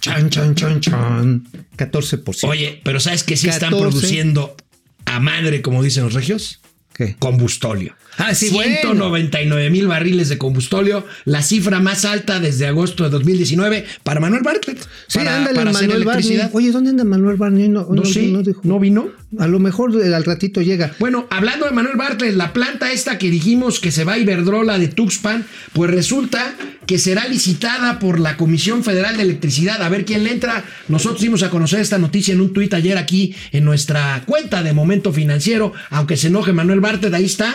Chan, 0.00 0.30
chan, 0.30 0.54
chan, 0.54 0.80
chan. 0.80 1.44
14%. 1.76 2.48
Oye, 2.48 2.80
pero 2.82 2.98
¿sabes 2.98 3.24
que 3.24 3.36
sí 3.36 3.48
están 3.48 3.70
14. 3.72 3.90
produciendo 3.90 4.56
a 5.04 5.20
madre, 5.20 5.60
como 5.60 5.82
dicen 5.82 6.04
los 6.04 6.14
regios? 6.14 6.60
¿Qué? 6.98 7.14
Combustolio. 7.18 7.94
Ah, 8.16 8.34
sí, 8.34 8.50
bueno. 8.50 8.74
199 8.80 9.70
mil 9.70 9.86
barriles 9.86 10.28
de 10.28 10.36
combustolio, 10.36 11.06
la 11.24 11.42
cifra 11.42 11.78
más 11.78 12.04
alta 12.04 12.40
desde 12.40 12.66
agosto 12.66 13.04
de 13.04 13.10
2019 13.10 13.84
para 14.02 14.18
Manuel 14.18 14.42
Bartlett. 14.42 14.80
Sí, 15.06 15.18
para, 15.18 15.36
ándale, 15.36 15.56
para 15.56 15.70
Manuel 15.70 16.04
Barney. 16.04 16.40
Oye, 16.52 16.72
¿dónde 16.72 16.90
anda 16.90 17.04
Manuel 17.04 17.36
Barney? 17.36 17.68
No, 17.68 17.86
No, 17.88 18.04
sí, 18.04 18.34
dijo. 18.44 18.60
¿no 18.64 18.80
vino? 18.80 19.10
A 19.36 19.46
lo 19.46 19.58
mejor 19.58 19.94
eh, 20.00 20.14
al 20.14 20.24
ratito 20.24 20.62
llega. 20.62 20.94
Bueno, 20.98 21.26
hablando 21.30 21.66
de 21.66 21.72
Manuel 21.72 21.98
Bartlett, 21.98 22.34
la 22.34 22.54
planta 22.54 22.92
esta 22.92 23.18
que 23.18 23.30
dijimos 23.30 23.78
que 23.78 23.92
se 23.92 24.04
va 24.04 24.14
a 24.14 24.18
Iberdrola 24.18 24.78
de 24.78 24.88
Tuxpan, 24.88 25.44
pues 25.74 25.90
resulta 25.90 26.54
que 26.86 26.98
será 26.98 27.28
licitada 27.28 27.98
por 27.98 28.20
la 28.20 28.38
Comisión 28.38 28.82
Federal 28.82 29.18
de 29.18 29.24
Electricidad. 29.24 29.82
A 29.82 29.90
ver 29.90 30.06
quién 30.06 30.24
le 30.24 30.32
entra. 30.32 30.64
Nosotros 30.88 31.20
dimos 31.20 31.42
a 31.42 31.50
conocer 31.50 31.80
esta 31.80 31.98
noticia 31.98 32.32
en 32.32 32.40
un 32.40 32.54
tuit 32.54 32.72
ayer 32.72 32.96
aquí 32.96 33.34
en 33.52 33.66
nuestra 33.66 34.22
cuenta 34.24 34.62
de 34.62 34.72
Momento 34.72 35.12
Financiero. 35.12 35.74
Aunque 35.90 36.16
se 36.16 36.28
enoje 36.28 36.54
Manuel 36.54 36.80
Bartlett, 36.80 37.12
ahí 37.12 37.26
está. 37.26 37.54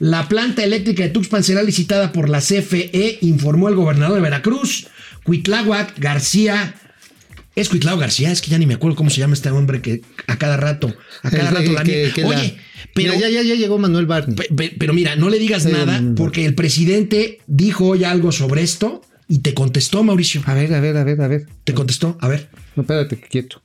La 0.00 0.26
planta 0.26 0.64
eléctrica 0.64 1.04
de 1.04 1.10
Tuxpan 1.10 1.44
será 1.44 1.62
licitada 1.62 2.10
por 2.10 2.28
la 2.28 2.40
CFE, 2.40 3.18
informó 3.20 3.68
el 3.68 3.76
gobernador 3.76 4.16
de 4.16 4.22
Veracruz, 4.22 4.88
Cuitláhuac 5.22 5.96
García. 6.00 6.74
Es 7.54 7.68
Cuitlao 7.68 7.98
García, 7.98 8.30
es 8.32 8.40
que 8.40 8.50
ya 8.50 8.58
ni 8.58 8.64
me 8.66 8.74
acuerdo 8.74 8.96
cómo 8.96 9.10
se 9.10 9.18
llama 9.18 9.34
este 9.34 9.50
hombre 9.50 9.82
que 9.82 10.00
a 10.26 10.36
cada 10.38 10.56
rato, 10.56 10.94
a 11.22 11.30
cada 11.30 11.50
rato 11.50 11.70
la 11.72 11.84
que- 11.84 12.10
Oye, 12.24 12.56
pero 12.94 13.12
Mira, 13.14 13.28
ya, 13.28 13.42
ya, 13.42 13.42
ya 13.48 13.54
llegó 13.56 13.78
Manuel 13.78 14.06
Barney. 14.06 14.34
Pe- 14.34 14.48
pe- 14.54 14.74
Pero 14.78 14.94
mira, 14.94 15.16
no 15.16 15.28
le 15.28 15.38
digas 15.38 15.64
Sí, 15.64 15.70
nada 15.72 16.00
porque 16.16 16.44
el 16.46 16.54
presidente 16.54 17.40
dijo 17.46 17.88
hoy 17.88 18.04
algo 18.04 18.32
sobre 18.32 18.62
esto 18.62 19.02
y 19.28 19.40
te 19.40 19.52
contestó, 19.54 20.02
Mauricio. 20.02 20.42
A 20.46 20.54
ver, 20.54 20.72
a 20.74 20.80
ver, 20.80 20.96
a 20.96 21.04
ver, 21.04 21.20
a 21.20 21.28
ver. 21.28 21.46
Te 21.64 21.74
contestó, 21.74 22.16
a 22.20 22.28
ver. 22.28 22.48
No, 22.74 22.82
espérate, 22.82 23.18
quieto. 23.18 23.60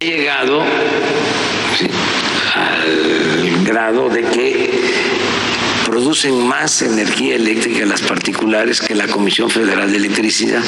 He 0.00 0.06
llegado 0.06 0.62
sí, 1.78 1.86
al 2.54 3.64
grado 3.64 4.08
de 4.10 4.22
que 4.22 4.70
producen 5.86 6.46
más 6.46 6.82
energía 6.82 7.36
eléctrica 7.36 7.84
las 7.86 8.02
particulares 8.02 8.80
que 8.80 8.94
la 8.94 9.06
Comisión 9.06 9.48
Federal 9.50 9.90
de 9.90 9.96
Electricidad, 9.98 10.62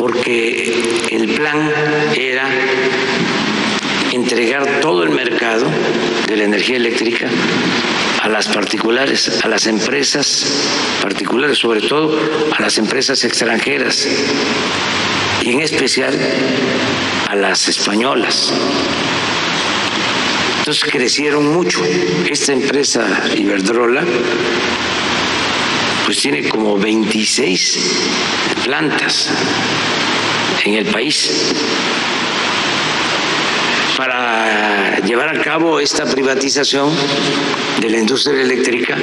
porque 0.00 1.06
el 1.10 1.34
plan 1.34 1.70
era 2.16 2.48
entregar 4.12 4.80
todo 4.80 5.02
el 5.04 5.10
mercado 5.10 5.66
de 6.26 6.36
la 6.38 6.44
energía 6.44 6.76
eléctrica 6.76 7.28
a 8.22 8.28
las 8.30 8.48
particulares, 8.48 9.44
a 9.44 9.48
las 9.48 9.66
empresas 9.66 10.46
particulares, 11.02 11.58
sobre 11.58 11.82
todo 11.82 12.18
a 12.56 12.62
las 12.62 12.78
empresas 12.78 13.22
extranjeras. 13.24 14.08
Y 15.42 15.52
en 15.52 15.60
especial 15.60 16.18
a 17.28 17.34
las 17.34 17.68
españolas. 17.68 18.54
Entonces 20.60 20.90
crecieron 20.90 21.52
mucho. 21.52 21.78
Esta 22.26 22.54
empresa 22.54 23.06
Iberdrola 23.36 24.02
pues 26.04 26.18
tiene 26.18 26.48
como 26.48 26.78
26 26.78 27.78
plantas 28.64 29.30
en 30.64 30.74
el 30.74 30.86
país. 30.86 31.30
Para 33.96 34.98
llevar 35.00 35.28
a 35.28 35.42
cabo 35.42 35.80
esta 35.80 36.04
privatización 36.06 36.90
de 37.80 37.90
la 37.90 37.98
industria 37.98 38.40
eléctrica, 38.42 38.96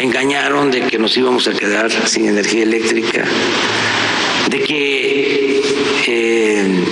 engañaron 0.00 0.70
de 0.70 0.82
que 0.82 0.98
nos 0.98 1.16
íbamos 1.16 1.46
a 1.46 1.52
quedar 1.52 1.90
sin 2.08 2.28
energía 2.28 2.62
eléctrica, 2.62 3.24
de 4.48 4.62
que 4.62 5.62
eh, 6.06 6.84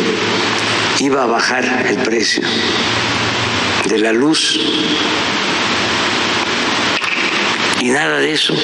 iba 1.00 1.24
a 1.24 1.26
bajar 1.26 1.86
el 1.88 1.96
precio 1.98 2.42
de 3.88 3.98
la 3.98 4.12
luz 4.12 4.60
y 7.80 7.88
nada 7.88 8.18
de 8.18 8.32
eso 8.32 8.54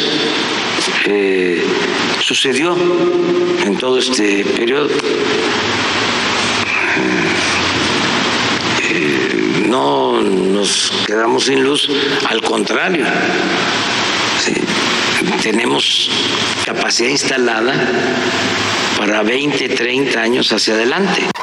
eh, 1.06 1.64
sucedió 2.20 2.76
en 3.64 3.76
todo 3.78 3.98
este 3.98 4.44
periodo. 4.44 4.90
Eh, 8.82 9.64
no 9.68 10.20
nos 10.20 10.92
quedamos 11.06 11.46
sin 11.46 11.62
luz, 11.62 11.88
al 12.28 12.42
contrario, 12.42 13.04
tenemos 15.42 16.10
capacidad 16.64 17.08
instalada 17.08 17.74
para 18.98 19.22
20, 19.22 19.68
30 19.68 20.20
años 20.20 20.52
hacia 20.52 20.74
adelante. 20.74 21.35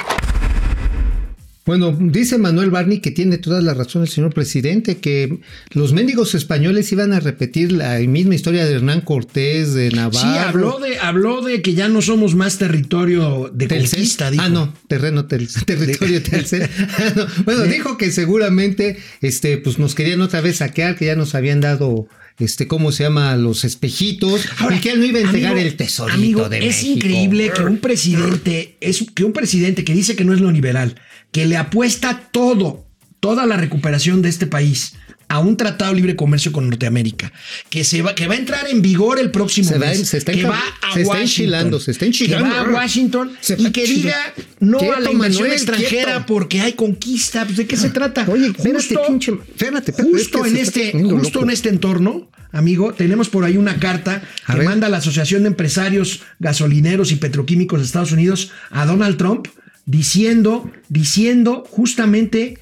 Bueno, 1.65 1.97
dice 1.97 2.37
Manuel 2.37 2.71
Barney 2.71 2.99
que 2.99 3.11
tiene 3.11 3.37
toda 3.37 3.61
la 3.61 3.73
razón 3.73 4.01
el 4.01 4.09
señor 4.09 4.33
presidente, 4.33 4.97
que 4.97 5.39
los 5.71 5.93
mendigos 5.93 6.35
españoles 6.35 6.91
iban 6.91 7.13
a 7.13 7.21
repetir 7.21 7.71
la 7.71 7.99
misma 7.99 8.35
historia 8.35 8.65
de 8.65 8.73
Hernán 8.73 8.99
Cortés, 8.99 9.73
de 9.73 9.89
Navarro. 9.91 10.19
Sí, 10.19 10.37
habló 10.37 10.79
de, 10.79 10.99
habló 10.99 11.41
de 11.41 11.61
que 11.61 11.73
ya 11.73 11.87
no 11.87 12.01
somos 12.01 12.35
más 12.35 12.57
territorio 12.57 13.49
de 13.53 13.67
Telcel. 13.67 13.91
conquista, 13.91 14.29
dijo. 14.29 14.43
Ah, 14.45 14.49
no, 14.49 14.73
terreno 14.89 15.25
tel- 15.27 15.47
territorio 15.65 16.21
Telcel. 16.21 16.69
Ah, 16.97 17.13
no. 17.15 17.25
Bueno, 17.45 17.63
dijo 17.63 17.97
que 17.97 18.11
seguramente 18.11 18.97
este, 19.21 19.57
pues 19.57 19.79
nos 19.79 19.95
querían 19.95 20.19
otra 20.21 20.41
vez 20.41 20.57
saquear, 20.57 20.97
que 20.97 21.05
ya 21.05 21.15
nos 21.15 21.33
habían 21.33 21.61
dado 21.61 22.07
este, 22.39 22.67
¿cómo 22.67 22.91
se 22.91 23.03
llama? 23.03 23.35
Los 23.35 23.63
espejitos. 23.63 24.45
y 24.75 24.79
que 24.79 24.91
él 24.91 24.99
no 24.99 25.05
iba 25.05 25.19
a 25.19 25.23
entregar 25.23 25.53
amigo, 25.53 25.67
el 25.67 25.75
tesorito 25.75 26.15
amigo, 26.15 26.49
de 26.49 26.57
es 26.59 26.77
México. 26.77 26.95
increíble 26.97 27.51
que 27.55 27.61
un 27.63 27.77
presidente, 27.77 28.77
es 28.81 29.05
que 29.13 29.23
un 29.23 29.33
presidente 29.33 29.83
que 29.83 29.93
dice 29.93 30.15
que 30.15 30.25
no 30.25 30.33
es 30.33 30.41
neoliberal, 30.41 30.99
que 31.31 31.45
le 31.45 31.57
apuesta 31.57 32.29
todo, 32.31 32.85
toda 33.19 33.45
la 33.45 33.57
recuperación 33.57 34.21
de 34.21 34.29
este 34.29 34.47
país 34.47 34.93
a 35.27 35.39
un 35.39 35.57
tratado 35.57 35.91
de 35.91 35.97
libre 35.97 36.15
comercio 36.15 36.51
con 36.51 36.69
Norteamérica, 36.69 37.31
que 37.69 37.83
se 37.83 38.01
va, 38.01 38.13
que 38.13 38.27
va 38.27 38.35
a 38.35 38.37
entrar 38.37 38.67
en 38.69 38.81
vigor 38.81 39.19
el 39.19 39.31
próximo 39.31 39.69
Se 39.69 39.79
mes, 39.79 40.07
se 40.07 40.17
está 40.17 40.31
que 40.31 40.43
va 40.43 40.59
a 40.81 40.93
se 40.93 41.01
está 41.01 41.09
Washington, 41.13 41.21
enchilando, 41.21 41.79
se 41.79 41.91
está 41.91 42.05
enchilando. 42.05 42.49
que 42.49 42.55
va 42.55 42.61
a 42.61 42.69
Washington 42.73 43.31
Se 43.39 43.55
y 43.59 43.71
que 43.71 43.85
diga 43.85 44.33
no 44.59 44.77
a 44.79 44.99
la 44.99 45.11
inversión 45.11 45.43
Manuel, 45.43 45.51
extranjera 45.53 46.11
quieto. 46.13 46.25
porque 46.27 46.61
hay 46.61 46.73
conquista, 46.73 47.45
pues, 47.45 47.57
¿de 47.57 47.65
qué 47.67 47.77
se 47.77 47.89
trata? 47.89 48.25
Oye, 48.29 48.47
espérate, 48.47 48.95
pinche- 49.07 49.39
espérate, 49.49 49.91
espérate, 49.91 50.01
es 50.01 50.05
justo 50.29 50.45
en 50.45 50.57
este, 50.57 50.91
justo 50.91 51.39
loco. 51.39 51.43
en 51.43 51.49
este 51.49 51.69
entorno, 51.69 52.29
amigo, 52.51 52.93
tenemos 52.93 53.29
por 53.29 53.43
ahí 53.43 53.57
una 53.57 53.79
carta 53.79 54.21
A 54.45 54.53
que 54.53 54.59
ver. 54.59 54.67
manda 54.67 54.87
la 54.89 54.97
Asociación 54.97 55.43
de 55.43 55.47
Empresarios 55.47 56.21
Gasolineros 56.39 57.11
y 57.11 57.15
Petroquímicos 57.15 57.79
de 57.79 57.85
Estados 57.85 58.11
Unidos 58.11 58.51
a 58.69 58.85
Donald 58.85 59.17
Trump 59.17 59.47
diciendo, 59.85 60.71
diciendo 60.89 61.63
justamente 61.69 62.57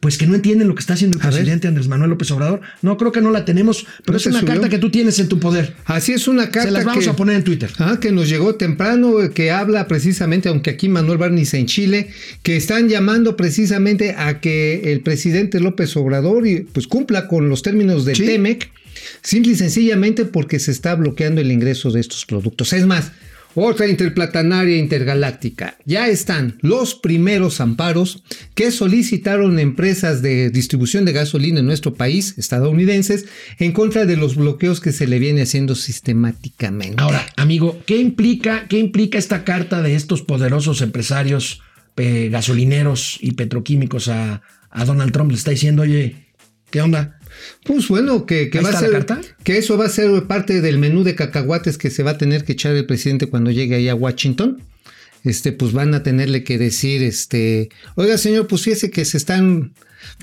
pues 0.00 0.16
que 0.18 0.26
no 0.26 0.34
entienden 0.34 0.68
lo 0.68 0.74
que 0.74 0.80
está 0.80 0.94
haciendo 0.94 1.18
el 1.18 1.22
A 1.22 1.26
ver. 1.26 1.34
presidente 1.38 1.66
Andrés 1.68 1.88
Manuel 1.88 2.10
López 2.10 2.30
Obrador. 2.30 2.60
No 2.82 2.96
creo 2.96 3.10
que 3.12 3.20
no 3.20 3.30
la 3.30 3.44
tenemos, 3.44 3.84
pero 4.04 4.12
¿No 4.12 4.16
es 4.18 4.26
una 4.26 4.40
subió? 4.40 4.54
carta 4.54 4.68
que 4.68 4.78
tú 4.78 4.90
tienes 4.90 5.18
en 5.18 5.28
tu 5.28 5.40
poder. 5.40 5.74
Así 5.84 6.12
es 6.12 6.28
una 6.28 6.50
carta 6.50 6.68
Se 6.68 6.70
las 6.72 6.84
vamos 6.84 7.04
que, 7.04 7.10
a 7.10 7.16
poner 7.16 7.36
en 7.36 7.44
Twitter. 7.44 7.70
Ah, 7.78 7.98
que 8.00 8.12
nos 8.12 8.28
llegó 8.28 8.54
temprano, 8.54 9.14
que 9.34 9.50
habla 9.50 9.86
precisamente, 9.88 10.48
aunque 10.48 10.70
aquí 10.70 10.88
Manuel 10.88 11.18
Barniz 11.18 11.54
en 11.54 11.66
Chile, 11.66 12.10
que 12.42 12.56
están 12.56 12.88
llamando 12.88 13.36
precisamente 13.36 14.14
a 14.16 14.40
que 14.40 14.92
el 14.92 15.00
presidente 15.00 15.60
López 15.60 15.96
Obrador 15.96 16.44
pues 16.72 16.86
cumpla 16.86 17.26
con 17.26 17.48
los 17.48 17.62
términos 17.62 18.04
del 18.04 18.16
Sí. 18.16 18.24
TEMEC, 18.26 18.70
simple 19.22 19.52
y 19.52 19.56
sencillamente 19.56 20.24
porque 20.24 20.58
se 20.60 20.70
está 20.70 20.94
bloqueando 20.94 21.40
el 21.40 21.50
ingreso 21.50 21.90
de 21.90 22.00
estos 22.00 22.24
productos. 22.26 22.72
Es 22.72 22.86
más, 22.86 23.10
otra 23.54 23.88
interplatanaria 23.88 24.76
intergaláctica. 24.76 25.76
Ya 25.84 26.08
están 26.08 26.58
los 26.60 26.94
primeros 26.94 27.60
amparos 27.60 28.22
que 28.54 28.70
solicitaron 28.70 29.58
empresas 29.58 30.22
de 30.22 30.50
distribución 30.50 31.04
de 31.04 31.12
gasolina 31.12 31.60
en 31.60 31.66
nuestro 31.66 31.94
país, 31.94 32.34
estadounidenses, 32.38 33.26
en 33.58 33.72
contra 33.72 34.06
de 34.06 34.16
los 34.16 34.36
bloqueos 34.36 34.80
que 34.80 34.92
se 34.92 35.06
le 35.06 35.18
viene 35.18 35.42
haciendo 35.42 35.74
sistemáticamente. 35.74 37.02
Ahora, 37.02 37.26
amigo, 37.36 37.80
¿qué 37.86 37.96
implica, 37.96 38.66
qué 38.68 38.78
implica 38.78 39.18
esta 39.18 39.44
carta 39.44 39.82
de 39.82 39.94
estos 39.94 40.22
poderosos 40.22 40.80
empresarios 40.82 41.62
eh, 41.96 42.28
gasolineros 42.30 43.18
y 43.20 43.32
petroquímicos 43.32 44.08
a, 44.08 44.42
a 44.70 44.84
Donald 44.84 45.12
Trump? 45.12 45.30
Le 45.30 45.36
está 45.36 45.50
diciendo, 45.50 45.82
oye, 45.82 46.28
¿qué 46.70 46.80
onda? 46.80 47.17
Pues 47.64 47.88
bueno, 47.88 48.26
que, 48.26 48.50
que 48.50 48.60
va 48.60 48.70
a 48.70 48.78
ser 48.80 48.90
carta. 48.90 49.20
que 49.44 49.58
eso 49.58 49.76
va 49.76 49.86
a 49.86 49.90
ser 49.90 50.24
parte 50.24 50.60
del 50.60 50.78
menú 50.78 51.04
de 51.04 51.14
cacahuates 51.14 51.78
que 51.78 51.90
se 51.90 52.02
va 52.02 52.12
a 52.12 52.18
tener 52.18 52.44
que 52.44 52.52
echar 52.52 52.74
el 52.74 52.86
presidente 52.86 53.26
cuando 53.26 53.50
llegue 53.50 53.74
ahí 53.76 53.88
a 53.88 53.94
Washington. 53.94 54.62
Este, 55.24 55.50
pues 55.52 55.72
van 55.72 55.94
a 55.94 56.02
tenerle 56.04 56.44
que 56.44 56.58
decir, 56.58 57.02
este, 57.02 57.70
oiga 57.96 58.16
señor, 58.18 58.46
pues 58.46 58.62
fíjese 58.62 58.90
que 58.90 59.04
se 59.04 59.16
están, 59.16 59.74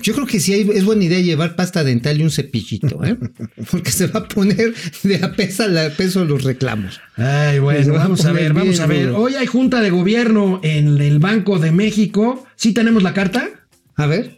yo 0.02 0.14
creo 0.14 0.26
que 0.26 0.40
sí 0.40 0.54
hay- 0.54 0.70
es 0.74 0.84
buena 0.86 1.04
idea 1.04 1.20
llevar 1.20 1.54
pasta 1.54 1.84
dental 1.84 2.18
y 2.18 2.22
un 2.22 2.30
cepillito, 2.30 3.04
¿eh? 3.04 3.14
porque 3.70 3.90
se 3.92 4.06
va 4.06 4.20
a 4.20 4.28
poner 4.28 4.72
de 5.02 5.16
a 5.16 5.32
peso, 5.32 5.64
a 5.64 5.90
peso 5.90 6.24
los 6.24 6.44
reclamos. 6.44 6.98
Ay, 7.16 7.58
bueno, 7.58 7.92
va 7.92 8.00
a 8.00 8.02
vamos 8.04 8.24
a 8.24 8.28
poner 8.30 8.42
ver, 8.42 8.52
vamos 8.54 8.80
a 8.80 8.86
ver. 8.86 9.10
Hoy 9.10 9.34
hay 9.34 9.46
junta 9.46 9.82
de 9.82 9.90
gobierno 9.90 10.60
en 10.64 10.98
el 10.98 11.18
Banco 11.18 11.58
de 11.58 11.72
México. 11.72 12.46
¿Sí 12.56 12.72
tenemos 12.72 13.02
la 13.02 13.12
carta? 13.12 13.50
A 13.96 14.06
ver, 14.06 14.35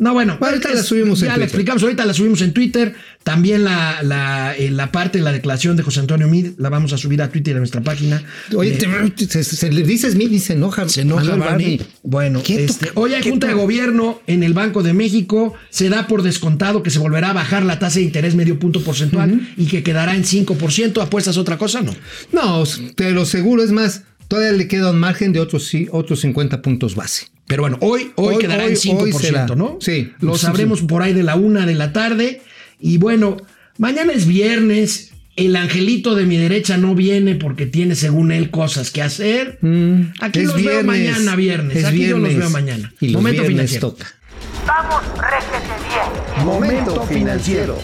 No, 0.00 0.12
bueno, 0.12 0.36
Bueno, 0.38 0.54
ahorita 0.54 0.68
es- 0.70 0.74
la 0.76 0.82
subimos 0.82 1.20
en 1.22 1.26
Ya 1.26 1.28
la 1.30 1.34
Twitter. 1.34 1.44
explicamos, 1.48 1.82
ahorita 1.82 2.06
la 2.06 2.14
subimos 2.14 2.40
en 2.42 2.52
Twitter. 2.52 2.94
También 3.24 3.64
la, 3.64 4.02
la, 4.02 4.54
eh, 4.56 4.70
la 4.70 4.92
parte 4.92 5.18
de 5.18 5.24
la 5.24 5.32
declaración 5.32 5.76
de 5.76 5.82
José 5.82 6.00
Antonio 6.00 6.28
Mid 6.28 6.52
la 6.56 6.68
vamos 6.70 6.92
a 6.92 6.98
subir 6.98 7.20
a 7.20 7.28
Twitter 7.30 7.52
en 7.54 7.58
nuestra 7.58 7.80
página. 7.82 8.22
oye, 8.56 8.74
Eh, 8.80 9.10
te- 9.16 9.26
se, 9.26 9.44
se 9.44 9.70
le 9.72 9.82
dices 9.82 10.14
mí 10.14 10.24
y 10.30 10.38
se 10.38 10.52
enoja. 10.54 10.88
Se 10.88 11.00
enoja 11.02 11.24
Manuel 11.24 11.40
Barney. 11.40 11.80
Bueno, 12.04 12.40
este, 12.48 12.90
hoy 12.94 13.14
hay 13.14 13.22
junta 13.28 13.48
de 13.48 13.54
gobierno 13.54 14.20
en 14.26 14.42
el 14.44 14.54
Banco 14.54 14.82
de 14.82 14.92
México. 14.92 15.54
Se 15.70 15.88
da 15.88 16.06
por 16.06 16.22
descontado 16.22 16.82
que 16.82 16.90
se 16.90 16.98
volverá 17.00 17.30
a 17.30 17.32
bajar 17.34 17.64
la 17.64 17.78
tasa 17.78 17.98
de 17.98 18.04
interés 18.04 18.34
medio 18.36 18.58
punto 18.58 18.80
porcentual 18.82 19.48
y 19.56 19.66
que 19.66 19.82
quedará 19.82 20.14
en 20.14 20.24
5%. 20.24 21.02
¿Apuestas 21.02 21.36
a 21.36 21.40
otra 21.40 21.58
cosa? 21.58 21.82
No. 21.82 21.94
No, 22.32 22.64
pero 22.96 23.24
seguro 23.26 23.62
es 23.64 23.72
más, 23.72 24.04
todavía 24.28 24.52
le 24.52 24.68
queda 24.68 24.90
un 24.92 24.98
margen 25.00 25.32
de 25.32 25.40
otros, 25.40 25.66
sí, 25.66 25.88
otros 25.90 26.20
50 26.20 26.62
puntos 26.62 26.94
base. 26.94 27.26
Pero 27.48 27.62
bueno, 27.62 27.78
hoy, 27.80 28.12
hoy, 28.14 28.34
Hoy- 28.36 28.38
quedará 28.42 28.64
hoy- 28.64 28.70
en 28.70 28.76
5%, 28.76 29.02
hoy 29.02 29.12
será. 29.12 29.46
¿no? 29.56 29.78
Sí. 29.80 30.12
Lo 30.20 30.34
Sí, 30.36 30.42
sabremos 30.46 30.78
sí. 30.80 30.84
por 30.86 31.02
ahí 31.02 31.12
de 31.14 31.22
la 31.24 31.34
una 31.34 31.66
de 31.66 31.74
la 31.74 31.92
tarde. 31.92 32.42
Y 32.78 32.98
bueno, 32.98 33.36
mañana 33.78 34.12
es 34.12 34.26
viernes. 34.26 35.12
El 35.34 35.54
angelito 35.56 36.14
de 36.16 36.24
mi 36.26 36.36
derecha 36.36 36.76
no 36.78 36.94
viene 36.96 37.36
porque 37.36 37.64
tiene, 37.66 37.94
según 37.94 38.32
él, 38.32 38.50
cosas 38.50 38.90
que 38.90 39.02
hacer. 39.02 39.58
Mm, 39.62 40.12
Aquí 40.20 40.40
los 40.42 40.62
veo 40.62 40.82
mañana 40.82 41.36
viernes. 41.36 41.76
es 41.76 41.84
Aquí 41.84 42.06
yo 42.08 42.18
los 42.18 42.34
veo 42.36 42.50
mañana. 42.50 42.92
Y 43.00 43.12
Momento 43.12 43.44
financiero. 43.44 43.90
toca. 43.90 44.06
Vamos, 44.66 45.00
réjete 45.16 45.74
bien. 45.88 46.44
Momento 46.44 47.02
financiero. 47.06 47.78